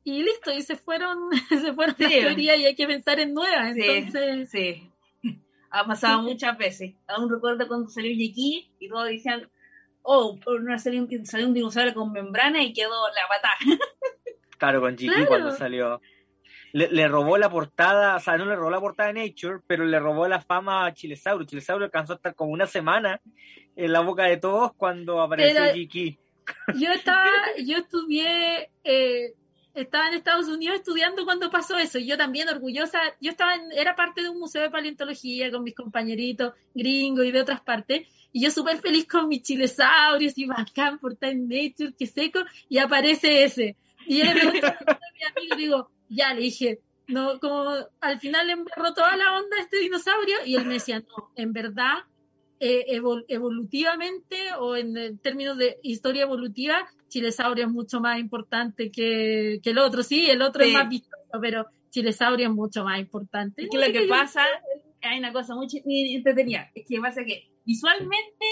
[0.03, 3.73] y listo, y se fueron, se fueron las teorías y hay que pensar en nuevas.
[3.77, 4.89] Entonces, sí
[5.73, 6.93] ha pasado muchas veces.
[7.07, 9.49] Aún recuerdo cuando salió Yeki y todos decían,
[10.03, 10.37] oh,
[10.77, 13.57] salió un, salió un dinosaurio con membrana y quedó la patada.
[14.59, 15.99] Claro, con Yeki cuando salió.
[16.73, 19.99] Le, robó la portada, o sea, no le robó la portada de Nature, pero le
[19.99, 21.45] robó la fama a Chilesauro.
[21.45, 23.21] Chilesauro alcanzó a estar como una semana
[23.75, 26.17] en la boca de todos cuando apareció Jiki.
[26.75, 27.29] Yo estaba,
[27.63, 29.33] yo estudié, eh,
[29.75, 31.99] estaba en Estados Unidos estudiando cuando pasó eso.
[31.99, 35.75] Yo también orgullosa, yo estaba en, era parte de un museo de paleontología con mis
[35.75, 38.07] compañeritos gringos y de otras partes.
[38.31, 42.79] Y yo súper feliz con mis chilesaurios y bacán por Time Nature, que seco, y
[42.79, 43.77] aparece ese.
[44.07, 48.47] Y yo le pregunto a mi amigo, digo, ya le dije, no, como al final
[48.47, 51.99] le embarró toda la onda este dinosaurio, y él me decía, no, en verdad,
[52.59, 52.85] eh,
[53.27, 59.77] evolutivamente o en términos de historia evolutiva, Chilesaurio es mucho más importante que, que el
[59.77, 60.01] otro.
[60.01, 63.67] Sí, el otro es más vistoso, pero Chilesaurio es mucho más importante.
[63.69, 64.45] que lo que, pasa,
[65.01, 65.67] hay una cosa muy
[66.15, 68.45] entretenida, es que pasa que visualmente,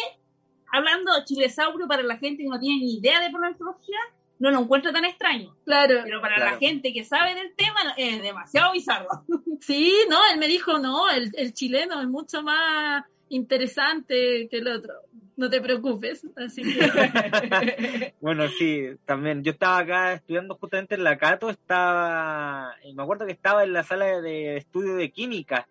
[0.72, 3.98] hablando de Chilesaurio para la gente que no tiene ni idea de paleontología,
[4.42, 5.56] no lo encuentra tan extraño.
[5.66, 6.02] Claro.
[6.04, 9.08] Pero para la gente que sabe del tema es demasiado bizarro.
[9.62, 14.68] Sí, no, él me dijo, no, el, el chileno es mucho más interesante que el
[14.68, 14.96] otro
[15.38, 16.26] no te preocupes.
[16.36, 18.14] Así que...
[18.22, 19.44] bueno, sí, también.
[19.44, 23.74] Yo estaba acá estudiando justamente en la Cato, estaba, y me acuerdo que estaba en
[23.74, 25.68] la sala de estudio de química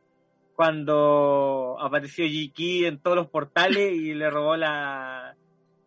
[0.55, 5.35] cuando apareció Jiki en todos los portales y le robó la,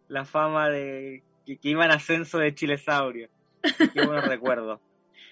[0.08, 3.30] la fama de que, iba en ascenso de Chilesaurio.
[3.62, 4.80] Qué buenos recuerdos.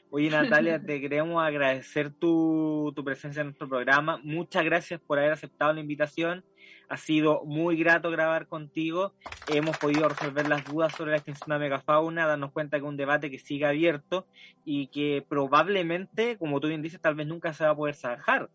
[0.10, 4.20] Oye, Natalia, te queremos agradecer tu, tu presencia en nuestro programa.
[4.24, 6.44] Muchas gracias por haber aceptado la invitación
[6.92, 9.14] ha sido muy grato grabar contigo.
[9.48, 12.98] Hemos podido resolver las dudas sobre la extensión de megafauna, darnos cuenta que es un
[12.98, 14.28] debate que sigue abierto
[14.66, 18.50] y que probablemente, como tú bien dices, tal vez nunca se va a poder zanjar,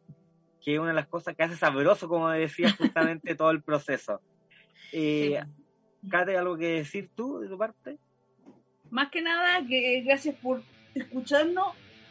[0.61, 4.21] que es una de las cosas que hace sabroso, como decías, justamente todo el proceso.
[4.93, 5.43] Eh,
[6.09, 7.99] Kate, ¿algo que decir tú de tu parte?
[8.91, 10.63] Más que nada, que gracias por
[10.95, 11.69] escucharnos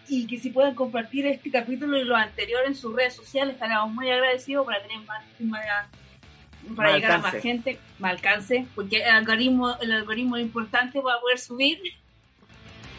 [0.08, 3.92] y que si pueden compartir este capítulo y lo anterior en sus redes sociales, estaremos
[3.92, 5.88] muy agradecidos para tener más, más
[6.76, 11.20] para llegar a más gente, más alcance, porque el algoritmo, el algoritmo es importante para
[11.20, 11.80] poder subir.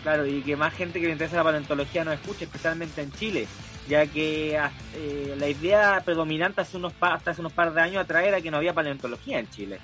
[0.03, 3.47] Claro, y que más gente que le interesa la paleontología nos escuche, especialmente en Chile,
[3.89, 4.57] ya que
[4.95, 8.51] eh, la idea predominante hace unos, hasta hace unos par de años atrás era que
[8.51, 9.81] no había paleontología en Chile.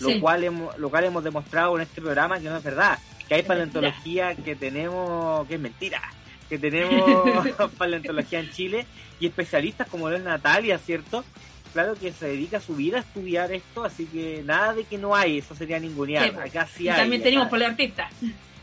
[0.00, 3.34] Lo, cual hemos, lo cual hemos demostrado en este programa que no es verdad, que
[3.34, 6.00] hay paleontología que tenemos, que es mentira,
[6.48, 8.86] que tenemos paleontología en Chile
[9.20, 11.24] y especialistas como es Natalia, ¿cierto?
[11.72, 15.14] claro que se dedica su vida a estudiar esto, así que nada de que no
[15.14, 16.32] hay, eso sería ningunear.
[16.32, 16.50] Pues.
[16.50, 16.96] Acá sí y hay.
[16.96, 18.12] También tenemos paleoartistas.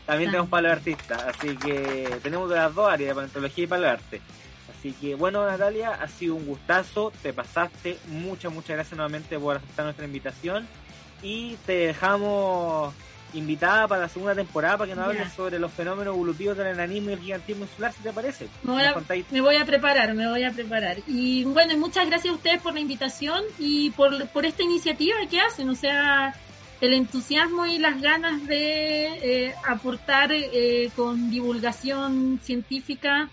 [0.04, 4.20] También tenemos paleoartistas, así que tenemos de las dos áreas, paleontología y paleoarte.
[4.78, 7.98] Así que bueno, Natalia, ha sido un gustazo, te pasaste.
[8.08, 10.66] Muchas, muchas gracias nuevamente por aceptar nuestra invitación.
[11.22, 12.94] Y te dejamos
[13.34, 17.10] invitada para la segunda temporada para que nos hables sobre los fenómenos evolutivos del enanismo
[17.10, 18.48] y el gigantismo insular, si te parece.
[18.62, 18.72] Me
[19.40, 20.98] voy, a, preparar, me voy a preparar.
[21.06, 25.40] Y bueno, muchas gracias a ustedes por la invitación y por, por esta iniciativa que
[25.40, 26.34] hacen, o sea,
[26.80, 29.06] el entusiasmo y las ganas de
[29.46, 33.28] eh, aportar eh, con divulgación científica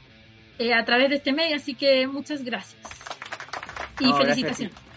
[0.60, 2.82] eh, a través de este medio, así que muchas gracias.
[4.00, 4.74] Y felicitaciones.
[4.74, 4.93] Gracias,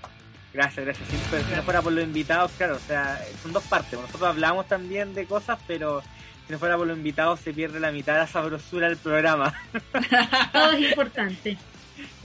[0.57, 0.97] gracias.
[0.97, 3.93] Si no fuera por los invitados, claro, o sea, son dos partes.
[3.99, 6.03] Nosotros hablamos también de cosas, pero
[6.47, 9.55] si no fuera por los invitados se pierde la mitad de la sabrosura del programa.
[10.53, 11.59] Todo es importante.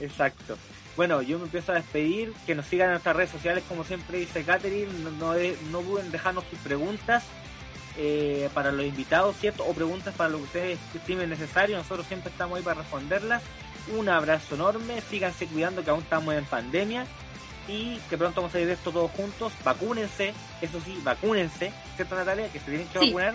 [0.00, 0.56] Exacto.
[0.96, 4.18] Bueno, yo me empiezo a despedir, que nos sigan en nuestras redes sociales, como siempre
[4.18, 5.34] dice Katherine, no, no,
[5.70, 7.24] no duden dejarnos sus preguntas
[7.96, 9.64] eh, para los invitados, ¿cierto?
[9.64, 13.42] O preguntas para lo que ustedes estimen necesario, nosotros siempre estamos ahí para responderlas.
[13.96, 17.06] Un abrazo enorme, síganse cuidando que aún estamos en pandemia
[17.68, 19.52] y que pronto vamos a ir de esto todos juntos.
[19.64, 22.48] Vacúnense, eso sí, vacúnense, ¿cierto Natalia?
[22.48, 23.34] Que se tienen que vacunar.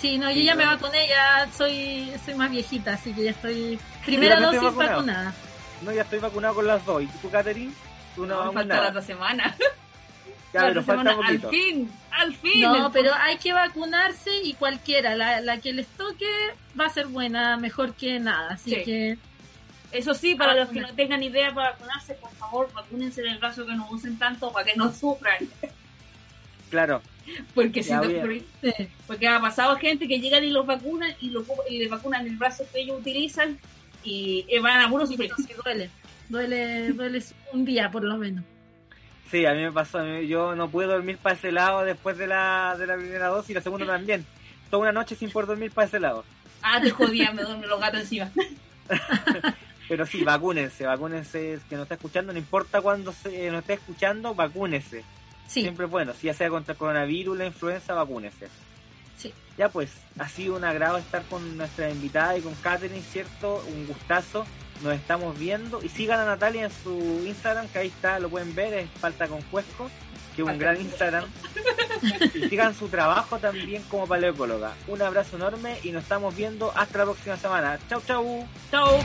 [0.00, 3.78] Sí, no, yo ya me vacuné, ya soy, soy más viejita, así que ya estoy
[4.04, 5.34] primera dosis vacunada.
[5.82, 7.02] No, ya estoy vacunado con las dos.
[7.02, 7.72] ¿Y tú, Catherine?
[8.14, 9.54] Tú no, no falta las dos semanas.
[10.52, 11.48] Ya, pero falta poquito.
[11.48, 12.62] Al fin, al fin.
[12.62, 16.26] No, pero hay que vacunarse y cualquiera, la, la que les toque
[16.78, 18.54] va a ser buena, mejor que nada.
[18.54, 19.18] Así que
[19.98, 23.38] eso sí, para los que no tengan idea para vacunarse, por favor, vacúnense en el
[23.38, 25.48] caso que no usen tanto para que no sufran.
[26.70, 27.00] Claro.
[27.54, 28.02] Porque si no,
[29.06, 32.36] porque ha pasado gente que llegan y los vacunan y, lo, y les vacunan el
[32.36, 33.58] brazo que ellos utilizan
[34.04, 35.90] y van a puros y duele.
[36.28, 37.22] Duele, duele
[37.52, 38.44] un día por lo menos.
[39.30, 42.76] Sí, a mí me pasó, yo no pude dormir para ese lado después de la,
[42.78, 44.24] de la primera dosis y la segunda también.
[44.70, 46.24] Toda una noche sin poder dormir para ese lado.
[46.62, 48.30] Ah, te jodía, me duermen los gatos encima.
[49.88, 54.34] Pero sí, vacúnense, vacúnense, que nos está escuchando, no importa cuándo se, nos esté escuchando,
[54.34, 55.04] vacúnese.
[55.46, 58.48] Siempre bueno, si ya sea contra el coronavirus, la influenza, vacúnese.
[59.16, 59.32] Sí.
[59.56, 63.64] Ya pues, ha sido un agrado estar con nuestra invitada y con Catherine, ¿cierto?
[63.72, 64.44] Un gustazo.
[64.82, 65.82] Nos estamos viendo.
[65.82, 69.26] Y sigan a Natalia en su Instagram, que ahí está, lo pueden ver, es Falta
[69.26, 69.90] con Cuesco,
[70.34, 71.24] que es un gran Instagram.
[72.34, 74.74] y sigan su trabajo también como paleoecóloga.
[74.88, 77.78] Un abrazo enorme y nos estamos viendo hasta la próxima semana.
[77.88, 78.46] Chau, chau.
[78.70, 78.98] Chau.